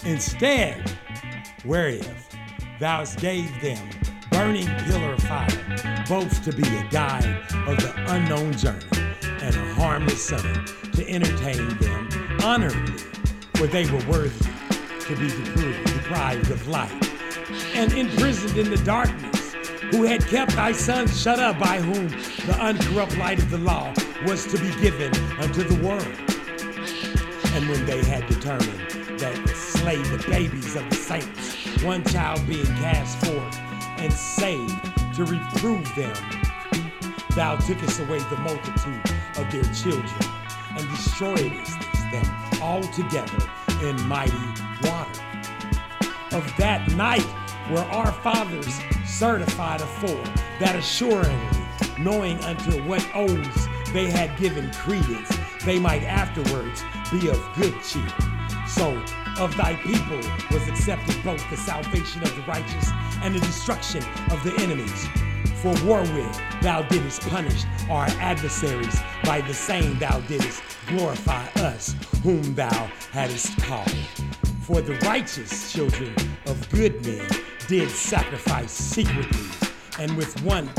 [0.05, 0.91] Instead,
[1.65, 2.27] whereof
[2.79, 3.87] thou gave them
[4.31, 7.25] burning pillar of fire, both to be a guide
[7.67, 8.85] of the unknown journey
[9.41, 12.09] and a harmless sun to entertain them
[12.43, 12.97] honorably,
[13.55, 14.45] for they were worthy
[15.01, 16.91] to be depri- deprived of light
[17.75, 19.53] and imprisoned in the darkness,
[19.91, 22.09] who had kept thy son shut up, by whom
[22.45, 23.93] the uncorrupt light of the law
[24.25, 26.05] was to be given unto the world.
[27.53, 32.45] And when they had determined that to slay the babies of the saints, one child
[32.47, 33.66] being cast forth
[33.97, 36.15] and saved to reprove them,
[37.35, 39.01] thou tookest away the multitude
[39.37, 40.31] of their children
[40.71, 41.79] and destroyedest
[42.11, 43.49] them altogether
[43.81, 44.33] in mighty
[44.83, 45.21] water.
[46.31, 47.25] Of that night
[47.71, 50.23] were our fathers certified afore,
[50.59, 51.33] that assuredly,
[51.99, 55.29] knowing unto what oaths they had given credence,
[55.65, 58.07] they might afterwards be of good cheer.
[58.67, 59.03] So
[59.39, 60.17] of thy people
[60.51, 62.91] was accepted both the salvation of the righteous
[63.21, 65.07] and the destruction of the enemies.
[65.61, 72.55] For wherewith thou didst punish our adversaries, by the same thou didst glorify us, whom
[72.55, 73.89] thou hadst called.
[74.61, 76.13] For the righteous children
[76.45, 77.27] of good men
[77.67, 79.47] did sacrifice secretly,
[79.99, 80.69] and with one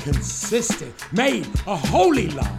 [0.00, 2.56] consistent made a holy law,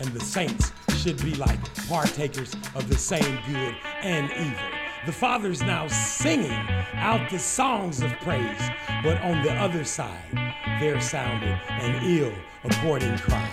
[0.00, 1.58] and the saints should be like
[1.88, 4.77] partakers of the same good and evil.
[5.06, 6.50] The fathers now singing
[6.94, 8.60] out the songs of praise,
[9.02, 12.32] but on the other side there sounded an ill
[12.64, 13.48] according cry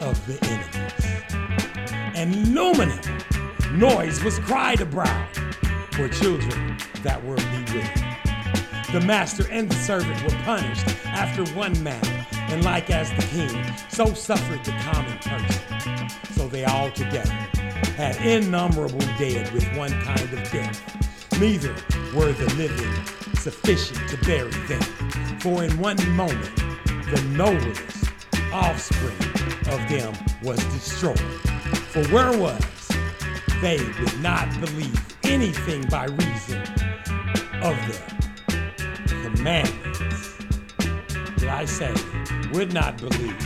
[0.00, 2.14] of the enemies.
[2.14, 3.06] And luminous
[3.72, 5.28] noise was cried abroad
[5.92, 8.92] for children that were bewitched.
[8.92, 13.64] The master and the servant were punished after one manner, and like as the king,
[13.90, 16.08] so suffered the common person.
[16.32, 17.47] So they all together
[17.96, 21.40] had innumerable dead with one kind of death.
[21.40, 21.74] Neither
[22.14, 22.92] were the living
[23.36, 24.82] sufficient to bury them.
[25.40, 28.10] For in one moment the noblest
[28.52, 29.16] offspring
[29.72, 31.18] of them was destroyed.
[31.90, 32.60] For where was
[33.60, 36.60] they would not believe anything by reason
[37.62, 37.98] of the
[39.22, 40.36] commandments.
[41.36, 41.94] Did I say
[42.52, 43.36] would not believe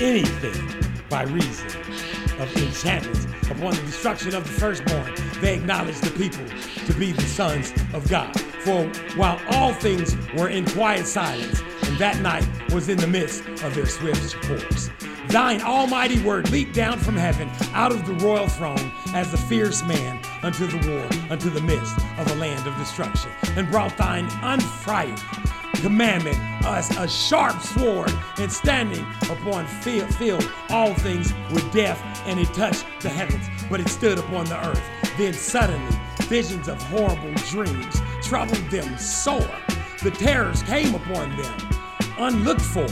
[0.00, 1.89] anything by reason
[2.40, 5.12] of enchantments upon the destruction of the firstborn?
[5.40, 6.44] They acknowledged the people
[6.86, 8.38] to be the sons of God.
[8.64, 8.84] For
[9.16, 13.74] while all things were in quiet silence, and that night was in the midst of
[13.74, 14.90] their swift course.
[15.28, 19.82] Thine almighty word leaped down from heaven out of the royal throne as a fierce
[19.84, 24.28] man unto the war, unto the midst of a land of destruction, and brought thine
[24.42, 25.20] unfrighted
[25.76, 32.38] commandment as a sharp sword, and standing upon field, filled all things with death, and
[32.38, 34.82] it touched the heavens, but it stood upon the earth.
[35.16, 39.50] Then suddenly visions of horrible dreams troubled them sore.
[40.02, 41.58] The terrors came upon them,
[42.18, 42.86] unlooked for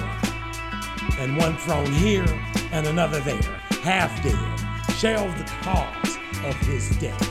[1.18, 2.26] and one thrown here
[2.72, 3.42] and another there,
[3.82, 7.26] half dead, shall the cause of his death.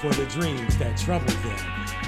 [0.00, 1.58] For the dreams that troubled them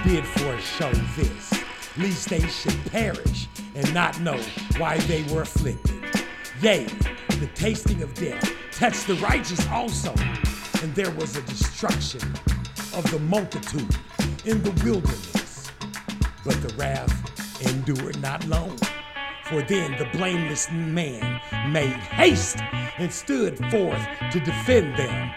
[0.04, 1.63] did foreshow this,
[1.96, 4.38] lest they should perish and not know
[4.78, 6.02] why they were afflicted.
[6.60, 6.84] Yea,
[7.40, 10.14] the tasting of death touched the righteous also,
[10.82, 12.22] and there was a destruction
[12.94, 13.96] of the multitude
[14.44, 15.70] in the wilderness.
[16.44, 17.12] But the wrath
[17.66, 18.76] endured not long.
[19.44, 21.40] For then the blameless man
[21.70, 22.58] made haste
[22.98, 25.30] and stood forth to defend them,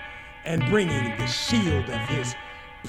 [0.45, 2.33] and bringing the shield of his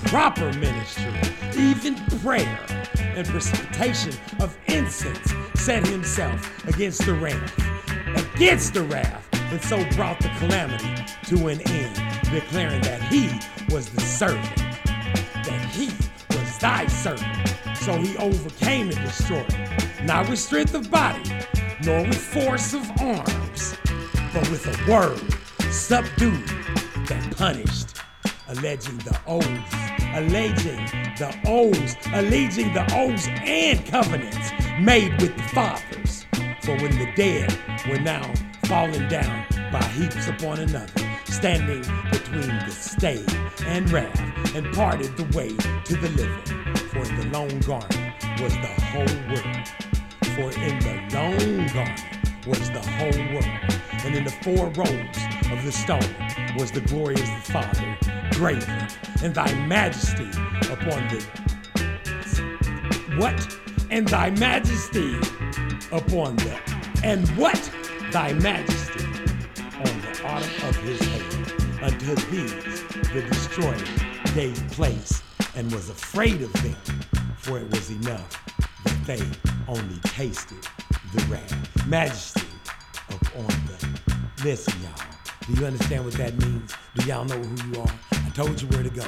[0.07, 1.13] proper ministry,
[1.57, 2.59] even prayer
[2.99, 10.19] and precipitation of incense, set himself against the wrath, against the wrath, and so brought
[10.21, 11.95] the calamity to an end,
[12.31, 13.31] declaring that he
[13.75, 14.57] was the servant,
[14.87, 15.87] that he
[16.37, 17.27] was thy servant.
[17.77, 19.55] So he overcame and destroyed,
[20.03, 21.23] not with strength of body,
[21.85, 23.77] nor with force of arms,
[24.33, 25.21] but with a word
[25.73, 26.47] subdued
[27.07, 27.97] that punished,
[28.49, 29.75] alleging the oaths,
[30.15, 30.85] alleging
[31.17, 34.51] the oaths, alleging the oaths and covenants
[34.81, 36.25] made with the fathers.
[36.63, 37.57] For when the dead
[37.89, 38.33] were now
[38.65, 40.93] fallen down by heaps upon another,
[41.25, 43.25] standing between the stay
[43.67, 44.21] and wrath,
[44.55, 45.49] and parted the way
[45.85, 46.75] to the living.
[46.89, 49.69] For in the long garment was the whole world.
[50.35, 53.73] For in the long garment was the whole world,
[54.09, 55.17] and in the four rows
[55.53, 57.99] of the stone was the glory of the Father
[58.33, 58.89] graven,
[59.23, 60.27] and thy majesty
[60.73, 61.23] upon the
[63.19, 63.59] what?
[63.91, 65.15] And thy majesty
[65.93, 66.59] upon the
[67.05, 67.71] and what?
[68.11, 71.83] Thy majesty on the autumn of his head.
[71.83, 72.83] Unto these
[73.13, 73.77] the destroyer
[74.35, 75.23] gave place
[75.55, 76.77] and was afraid of them,
[77.37, 78.43] for it was enough
[78.85, 79.23] that they
[79.69, 80.67] only tasted
[81.13, 81.87] the wrath.
[81.87, 82.47] Majesty
[83.11, 83.98] upon the.
[84.45, 84.93] Listen, y'all.
[85.49, 86.73] Do you understand what that means?
[86.95, 87.91] Do y'all know who you are?
[88.13, 89.05] I told you where to go.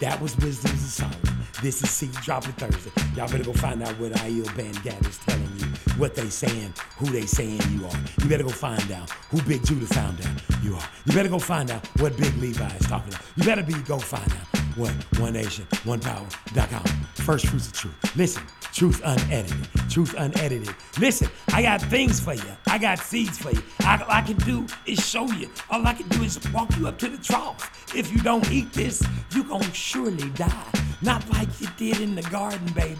[0.00, 1.18] That was Wisdoms Solomon.
[1.62, 2.90] This is Seed Dropping Thursday.
[3.16, 5.66] Y'all better go find out what Aiel Bangat is telling you,
[5.96, 7.96] what they saying, who they saying you are.
[8.22, 10.88] You better go find out who Big Judah found out you are.
[11.06, 13.24] You better go find out what Big Levi is talking about.
[13.36, 16.84] You better be go find out what One Nation, One Power.com.
[17.14, 18.16] First fruits of truth.
[18.16, 18.42] Listen,
[18.72, 20.74] truth unedited, truth unedited.
[20.98, 22.56] Listen, I got things for you.
[22.66, 23.62] I got seeds for you.
[23.84, 25.50] All I can do is show you.
[25.70, 27.94] All I can do is walk you up to the trough.
[27.94, 29.02] If you don't eat this,
[29.34, 30.72] you gon' surely die.
[31.02, 32.98] Not like you did in the garden, baby.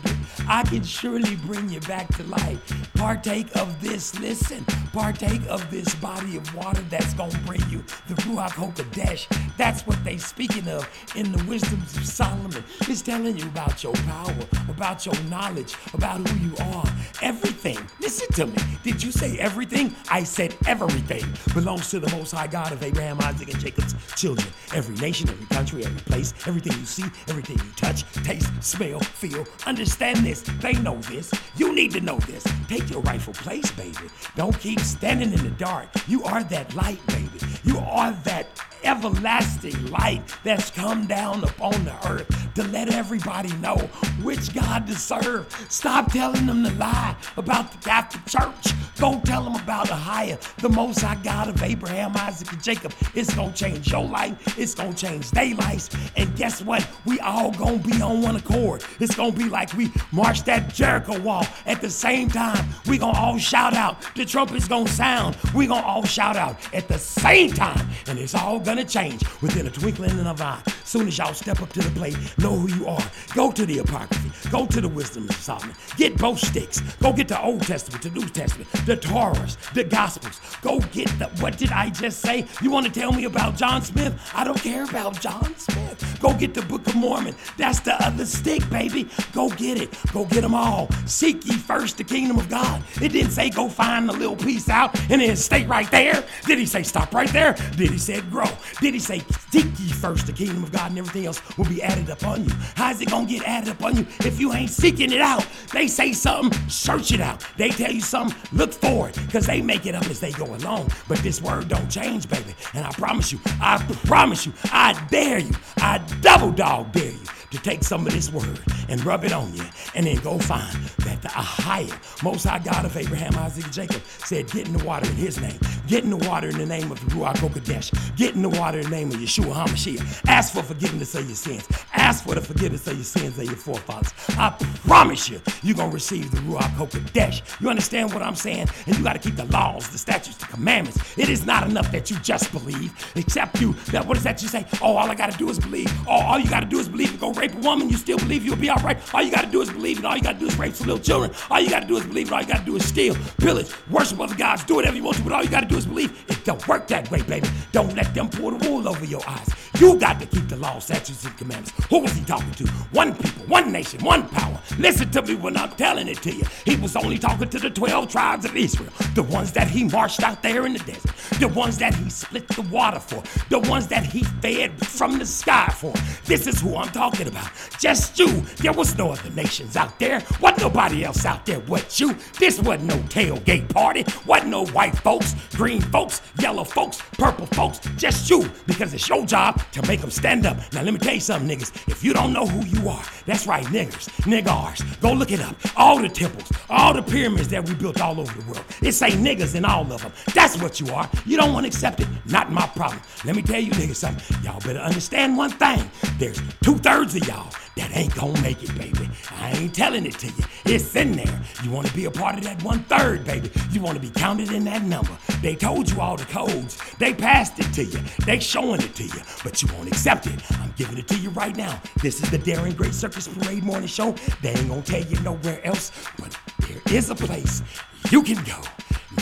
[0.48, 2.59] I can surely bring you back to life.
[2.94, 4.64] Partake of this, listen.
[4.92, 9.26] Partake of this body of water that's gonna bring you the Ruach HaKodesh.
[9.59, 12.64] That's what they speaking of in the wisdoms of Solomon.
[12.88, 14.34] is telling you about your power,
[14.68, 16.86] about your knowledge, about who you are.
[17.22, 17.78] Everything.
[18.00, 18.56] Listen to me.
[18.82, 19.94] Did you say everything?
[20.10, 21.24] I said everything
[21.54, 24.48] belongs to the Most High God of Abraham, Isaac, and Jacob's children.
[24.74, 29.44] Every nation, every country, every place, everything you see, everything you touch, taste, smell, feel.
[29.66, 30.42] Understand this.
[30.60, 31.30] They know this.
[31.56, 32.44] You need to know this.
[32.68, 34.08] Take your rightful place, baby.
[34.36, 35.88] Don't keep standing in the dark.
[36.08, 37.38] You are that light, baby.
[37.64, 38.46] You are that
[38.82, 43.77] everlasting light that's come down upon the earth to let everybody know
[44.22, 45.47] which God to serve.
[45.68, 48.74] Stop telling them to lie about the Catholic Church.
[48.98, 52.93] Go tell them about the higher, the most high God of Abraham, Isaac, and Jacob.
[53.14, 55.90] It's gonna change your life, it's gonna change their lives.
[56.16, 56.86] And guess what?
[57.06, 58.85] We all gonna be on one accord.
[59.01, 62.66] It's gonna be like we marched that Jericho wall at the same time.
[62.86, 63.97] We gonna all shout out.
[64.14, 65.36] The trumpet's gonna sound.
[65.55, 67.89] We gonna all shout out at the same time.
[68.06, 70.62] And it's all gonna change within a twinkling of an eye.
[70.85, 73.02] Soon as y'all step up to the plate, know who you are.
[73.34, 74.50] Go to the Apocrypha.
[74.50, 75.74] Go to the Wisdom of Solomon.
[75.96, 76.80] Get both sticks.
[77.00, 80.40] Go get the Old Testament, the New Testament, the Torahs, the Gospels.
[80.60, 81.26] Go get the.
[81.40, 82.46] What did I just say?
[82.60, 84.14] You want to tell me about John Smith?
[84.34, 86.18] I don't care about John Smith.
[86.20, 87.34] Go get the Book of Mormon.
[87.56, 89.08] That's the other stick, baby.
[89.32, 89.90] Go get it.
[90.12, 90.88] Go get them all.
[91.06, 92.82] Seek ye first the kingdom of God.
[93.00, 96.24] It didn't say go find the little piece out and then stay right there.
[96.46, 97.54] Did he say stop right there?
[97.76, 98.50] Did he say grow?
[98.80, 101.82] Did he say seek ye first the kingdom of God and everything else will be
[101.82, 102.51] added upon you?
[102.74, 105.47] How's it gonna get added upon you if you ain't seeking it out?
[105.73, 107.44] They say something, search it out.
[107.57, 110.47] They tell you something, look for it, because they make it up as they go
[110.55, 110.90] along.
[111.09, 112.55] But this word don't change, baby.
[112.74, 117.39] And I promise you, I promise you, I dare you, I double dog dare you
[117.51, 119.64] to take some of this word and rub it on you
[119.94, 120.74] and then go find
[121.05, 124.85] that the Ahia, Most High God of Abraham, Isaac, and Jacob, said, Get in the
[124.85, 125.59] water in his name.
[125.86, 128.16] Get in the water in the name of Ruach HaKodesh.
[128.16, 130.28] Get in the water in the name of Yeshua HaMashiach.
[130.28, 131.66] Ask for forgiveness of your sins.
[131.94, 134.12] Ask for the forgiveness of your sins of your forefathers.
[134.39, 134.51] I
[134.86, 137.60] promise you, you're going to receive the Ruach HaKodesh.
[137.60, 138.68] You understand what I'm saying?
[138.86, 141.18] And you got to keep the laws, the statutes, the commandments.
[141.18, 143.72] It is not enough that you just believe, except you.
[143.93, 144.66] That What is that you say?
[144.81, 145.90] Oh, all I got to do is believe.
[146.06, 148.18] Oh, all you got to do is believe and go rape a woman, you still
[148.18, 148.98] believe you'll be all right.
[149.14, 150.74] All you got to do is believe, and all you got to do is rape
[150.74, 151.32] some little children.
[151.50, 153.16] All you got to do is believe, and all you got to do is steal,
[153.38, 155.76] pillage, worship other gods, do whatever you want to, but all you got to do
[155.76, 156.12] is believe.
[156.28, 157.48] It don't work that way, baby.
[157.72, 159.48] Don't let them pull the wool over your eyes.
[159.81, 161.73] You got to keep the law, statutes, and commandments.
[161.89, 162.66] Who was he talking to?
[162.93, 164.61] One people, one nation, one power.
[164.78, 166.44] Listen to me when I'm telling it to you.
[166.66, 170.23] He was only talking to the 12 tribes of Israel, the ones that he marched
[170.23, 173.86] out there in the desert, the ones that he split the water for, the ones
[173.89, 175.94] that he fed from the sky for.
[176.27, 177.51] This is who I'm talking about.
[177.78, 178.43] Just you.
[178.59, 180.23] There was no other nations out there.
[180.43, 182.15] Wasn't nobody else out there but you.
[182.39, 184.05] This wasn't no tailgate party.
[184.27, 187.81] Wasn't no white folks, green folks, yellow folks, purple folks.
[187.97, 188.51] Just you.
[188.66, 190.56] Because it's your job to make them stand up.
[190.72, 191.88] Now let me tell you something, niggas.
[191.88, 195.01] If you don't know who you are, that's right, niggers, niggars.
[195.01, 195.56] Go look it up.
[195.76, 198.64] All the temples, all the pyramids that we built all over the world.
[198.82, 200.12] It say niggas in all of them.
[200.34, 201.09] That's what you are.
[201.26, 202.09] You don't want to accept it.
[202.26, 203.01] Not my problem.
[203.24, 204.42] Let me tell you niggas something.
[204.42, 205.90] Y'all better understand one thing.
[206.18, 209.09] There's two thirds of y'all that ain't gonna make it, baby.
[209.39, 210.44] I ain't telling it to you.
[210.66, 211.40] It's in there.
[211.65, 213.51] You wanna be a part of that one third, baby.
[213.70, 215.16] You wanna be counted in that number.
[215.40, 216.78] They told you all the codes.
[216.98, 218.01] They passed it to you.
[218.27, 219.23] They showing it to you.
[219.43, 220.39] But you won't accept it.
[220.61, 221.81] I'm giving it to you right now.
[222.02, 224.15] This is the Daring Great Circus Parade Morning Show.
[224.43, 227.62] They ain't gonna tell you nowhere else, but there is a place
[228.11, 228.61] you can go.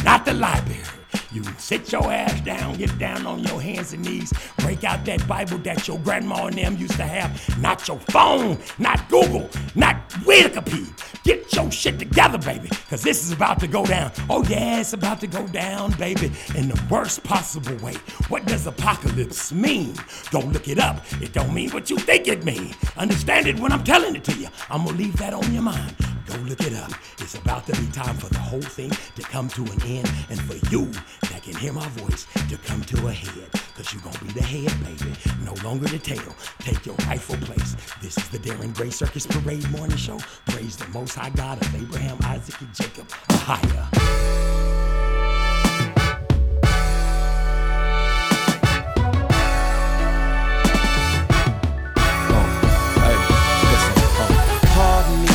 [0.05, 0.83] Not the library.
[1.31, 5.27] You sit your ass down, get down on your hands and knees, break out that
[5.29, 7.59] Bible that your grandma and them used to have.
[7.61, 10.95] Not your phone, not Google, not Wikipedia.
[11.25, 14.11] Get your shit together, baby, because this is about to go down.
[14.31, 17.95] Oh, yeah, it's about to go down, baby, in the worst possible way.
[18.29, 19.95] What does apocalypse mean?
[20.31, 21.05] Don't look it up.
[21.21, 22.75] It don't mean what you think it means.
[22.97, 24.49] Understand it when I'm telling it to you.
[24.71, 25.95] I'm going to leave that on your mind.
[26.29, 26.93] Go look it up.
[27.21, 30.39] It's about to be time for the whole thing to come to an end and
[30.43, 30.85] for you
[31.31, 33.51] that can hear my voice to come to a head.
[33.75, 35.15] Cause you're gonna be the head, baby.
[35.43, 36.35] No longer the tail.
[36.59, 37.77] Take your rightful place.
[38.03, 40.19] This is the Darren Gray Circus Parade Morning Show.
[40.49, 43.11] Praise the most high God of Abraham, Isaac, and Jacob.
[43.31, 44.68] Higher.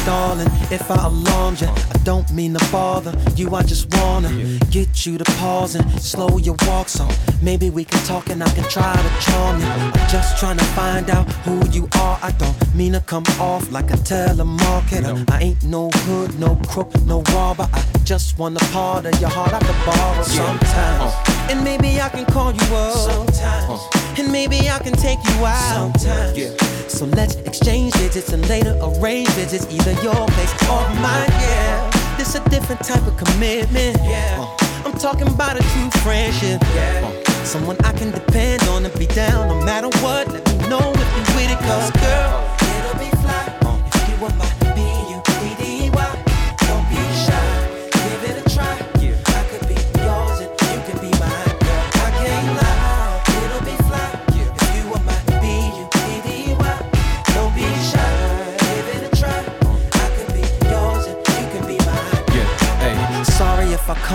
[0.05, 1.67] Darling, if I alarmed you.
[1.67, 4.31] I don't mean to bother you, I just wanna
[4.69, 7.07] get you to pause and slow your walk so
[7.41, 9.67] maybe we can talk and I can try to charm you.
[9.67, 12.19] I'm just trying to find out who you are.
[12.21, 15.29] I don't mean to come off like a telemarketer.
[15.31, 17.67] I ain't no hood, no crook, no robber.
[17.73, 21.13] I just want a part of your heart I could borrow sometimes.
[21.13, 21.47] Uh.
[21.49, 22.95] And maybe I can call you up.
[23.11, 23.81] Sometimes.
[24.17, 25.99] And maybe I can take you out.
[25.99, 26.82] Sometimes.
[26.87, 31.29] So let's exchange digits and later arrange visits, either your place or mine.
[31.41, 33.97] Yeah, this a different type of commitment.
[34.03, 36.61] Yeah, uh, I'm talking about a true friendship.
[36.75, 40.27] Yeah, uh, someone I can depend on and be down no matter what.
[40.27, 43.81] Let me know if you with it, cause girl, it'll be fly uh.
[43.85, 44.62] if you my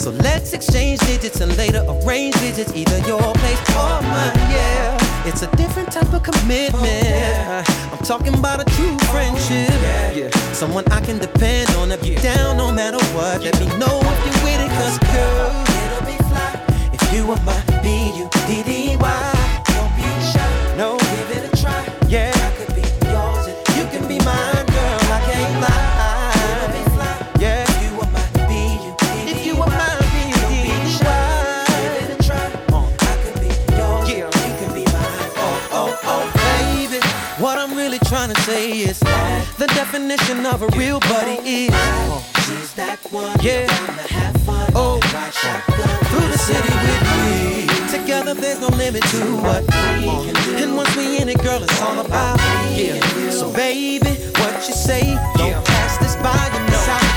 [0.00, 4.32] So let's exchange digits and later arrange visits, either your place or mine.
[4.48, 7.68] Yeah, it's a different type of commitment.
[7.92, 9.68] I'm talking about a true friendship.
[10.16, 13.42] Yeah, someone I can depend on if you're down no matter what.
[13.42, 15.52] Let me know if you're with it, cause girl,
[15.84, 16.50] it'll be fly
[16.94, 18.79] if you are my B-U-D-D-Y.
[40.16, 41.70] Definition of a real buddy is
[42.44, 43.36] she's that one.
[43.42, 43.66] Yeah.
[44.74, 44.98] Oh,
[46.10, 47.98] through the city with me.
[47.98, 50.56] Together, there's no limit to what we can do.
[50.56, 52.38] And once we in it, girl, it's all about
[52.72, 53.00] yeah.
[53.30, 54.10] So, baby,
[54.40, 55.14] what you say?
[55.36, 57.09] Don't pass this by your side.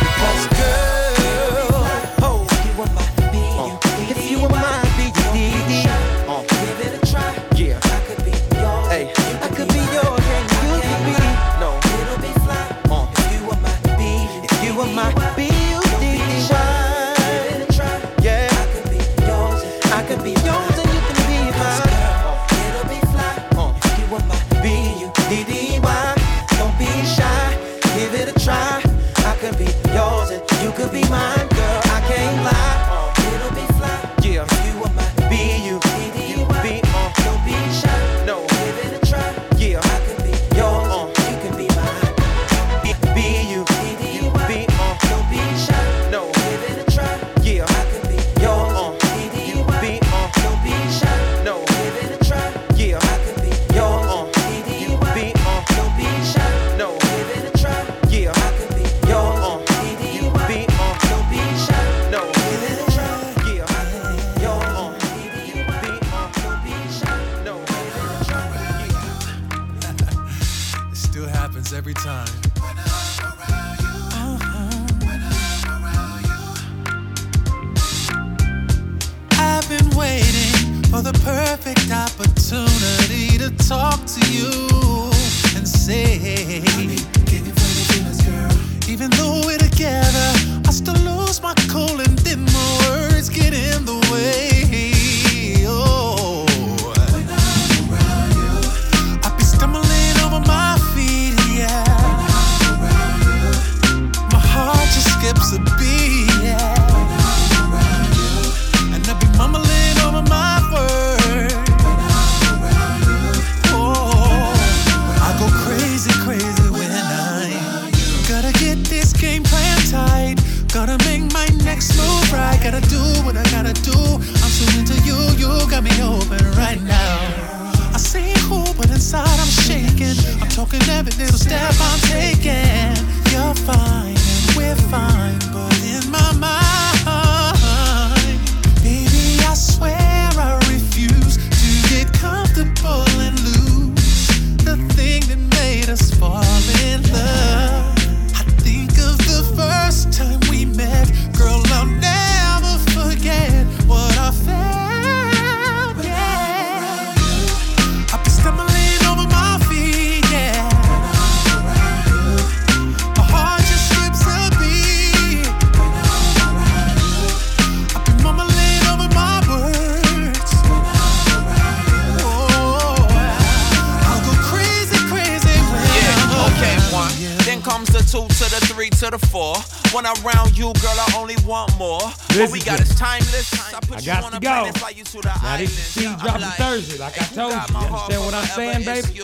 [185.26, 187.60] Now this CD dropping Thursday, like I told you.
[187.60, 189.22] You understand what I'm saying, baby?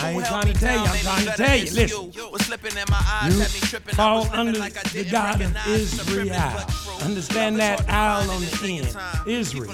[0.00, 1.70] I ain't trying to tell you, I'm trying to tell you.
[1.72, 6.32] Listen, you fall under the God of Israel.
[7.02, 8.96] Understand that owl on the end.
[9.26, 9.72] Israel.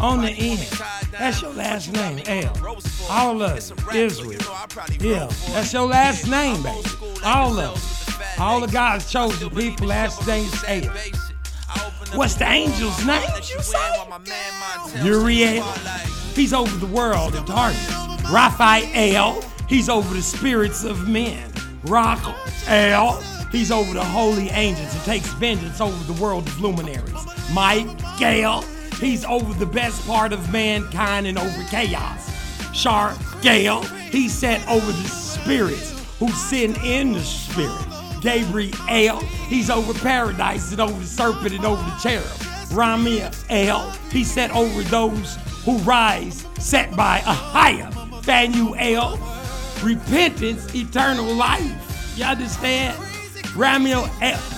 [0.00, 0.60] On the end.
[1.12, 2.56] That's your last name, L.
[3.08, 3.72] All of it.
[3.94, 4.40] Israel.
[5.00, 6.88] Yeah, that's your last name, baby.
[7.24, 7.82] All of it.
[8.38, 11.25] All the God's chosen people, last name is L.
[12.16, 13.28] What's the angel's name?
[13.42, 15.04] You say?
[15.04, 15.62] Uriel.
[16.34, 17.94] He's over the world of darkness.
[18.32, 19.44] Raphael.
[19.68, 21.52] He's over the spirits of men.
[21.84, 23.20] Raguel.
[23.52, 27.26] He's over the holy angels and takes vengeance over the world of luminaries.
[27.52, 28.62] Michael.
[28.98, 32.30] He's over the best part of mankind and over chaos.
[32.72, 33.84] Shargale.
[34.08, 37.95] He's set over the spirits who sin in the spirit.
[38.26, 42.24] Gabriel, he's over paradise and over the serpent and over the cherub.
[42.70, 43.32] Ramiel,
[44.10, 47.88] he's set over those who rise, set by a higher.
[48.22, 49.16] Phanuel,
[49.80, 52.16] repentance, eternal life.
[52.16, 52.98] You understand?
[53.54, 54.10] Ramiel,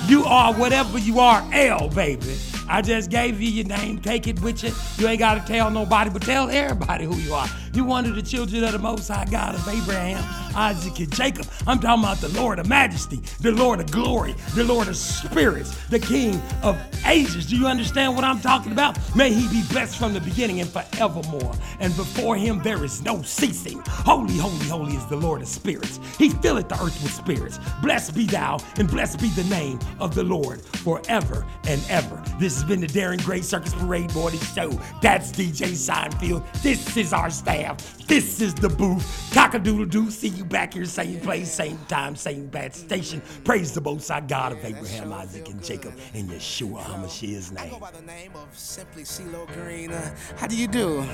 [0.08, 2.36] you are whatever you are, L, baby.
[2.68, 3.98] I just gave you your name.
[3.98, 4.72] Take it with you.
[4.98, 7.48] You ain't got to tell nobody, but tell everybody who you are.
[7.72, 10.24] You one of the children of the Most High God of Abraham,
[10.56, 11.46] Isaac, and Jacob.
[11.66, 15.76] I'm talking about the Lord of Majesty, the Lord of Glory, the Lord of Spirits,
[15.86, 17.46] the King of Ages.
[17.46, 18.98] Do you understand what I'm talking about?
[19.14, 21.54] May He be blessed from the beginning and forevermore.
[21.80, 23.82] And before Him there is no ceasing.
[23.86, 26.00] Holy, holy, holy is the Lord of Spirits.
[26.18, 27.58] He filleth the earth with spirits.
[27.82, 32.22] Blessed be thou, and blessed be the name of the Lord forever and ever.
[32.38, 34.70] This has been the Daring Great Circus Parade Morning Show.
[35.00, 36.44] That's DJ Seinfeld.
[36.60, 37.96] This is our staff.
[38.08, 39.30] This is the booth.
[39.32, 40.10] Cockadoodle doo.
[40.10, 43.22] See you back here, same place, same time, same bad station.
[43.44, 47.80] Praise the Most High God of Abraham, Isaac, and Jacob and Yeshua HaMashiach's name.
[48.52, 49.92] Simply CeeLo Green.
[49.92, 51.06] Uh, how do you do?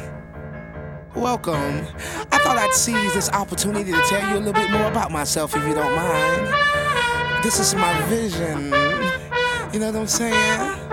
[1.14, 1.86] Welcome.
[2.32, 5.54] I thought I'd seize this opportunity to tell you a little bit more about myself,
[5.54, 7.44] if you don't mind.
[7.44, 8.72] This is my vision.
[9.74, 10.83] You know what I'm saying?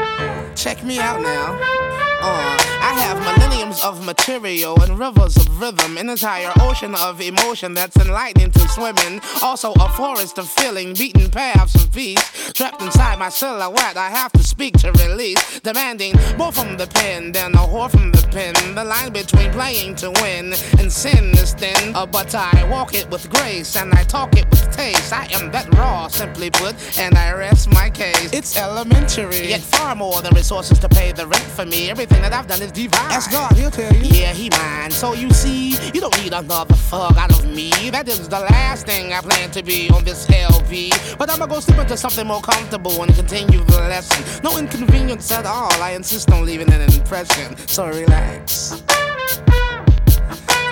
[0.55, 2.10] Check me out now.
[2.23, 7.73] Uh, I have millenniums of material and rivers of rhythm, an entire ocean of emotion
[7.73, 9.21] that's enlightening to swimming.
[9.41, 12.21] Also, a forest of feeling, beaten paths of peace.
[12.53, 17.31] Trapped inside my silhouette, I have to speak to release, demanding more from the pen
[17.31, 18.53] than a whore from the pen.
[18.75, 23.09] The line between playing to win and sin is thin, uh, but I walk it
[23.09, 25.11] with grace and I talk it with taste.
[25.11, 28.31] I am that raw, simply put, and I rest my case.
[28.31, 31.89] It's elementary, yet far more than resources to pay the rent for me.
[31.89, 33.11] Everything that I've done is divine.
[33.11, 34.01] Ask God, he'll tell you.
[34.03, 34.91] Yeah, he mine.
[34.91, 37.71] So you see, you don't need another fuck out of me.
[37.89, 40.91] That is the last thing I plan to be on this LP.
[41.17, 44.43] But I'ma go slip into something more comfortable and continue the lesson.
[44.43, 45.71] No inconvenience at all.
[45.81, 47.55] I insist on leaving an impression.
[47.67, 48.83] So relax.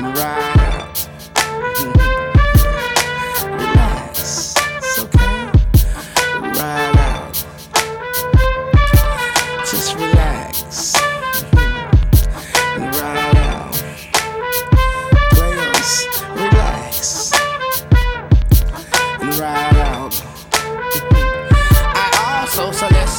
[0.02, 0.60] Right.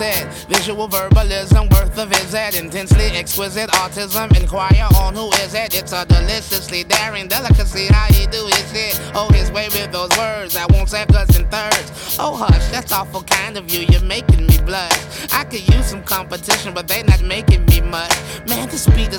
[0.00, 0.32] said.
[0.48, 2.58] Visual verbalism, worth of visit.
[2.58, 4.34] Intensely exquisite autism.
[4.40, 5.74] Inquire on who is it.
[5.74, 7.86] It's a deliciously daring delicacy.
[7.92, 8.98] How he do his shit.
[9.14, 10.56] Oh, his way with those words.
[10.56, 12.16] I won't seconds and thirds.
[12.18, 13.80] Oh, hush, that's awful kind of you.
[13.90, 15.00] You're making me blush.
[15.32, 18.16] I could use some competition, but they not making me much.
[18.48, 19.18] Man, this beat is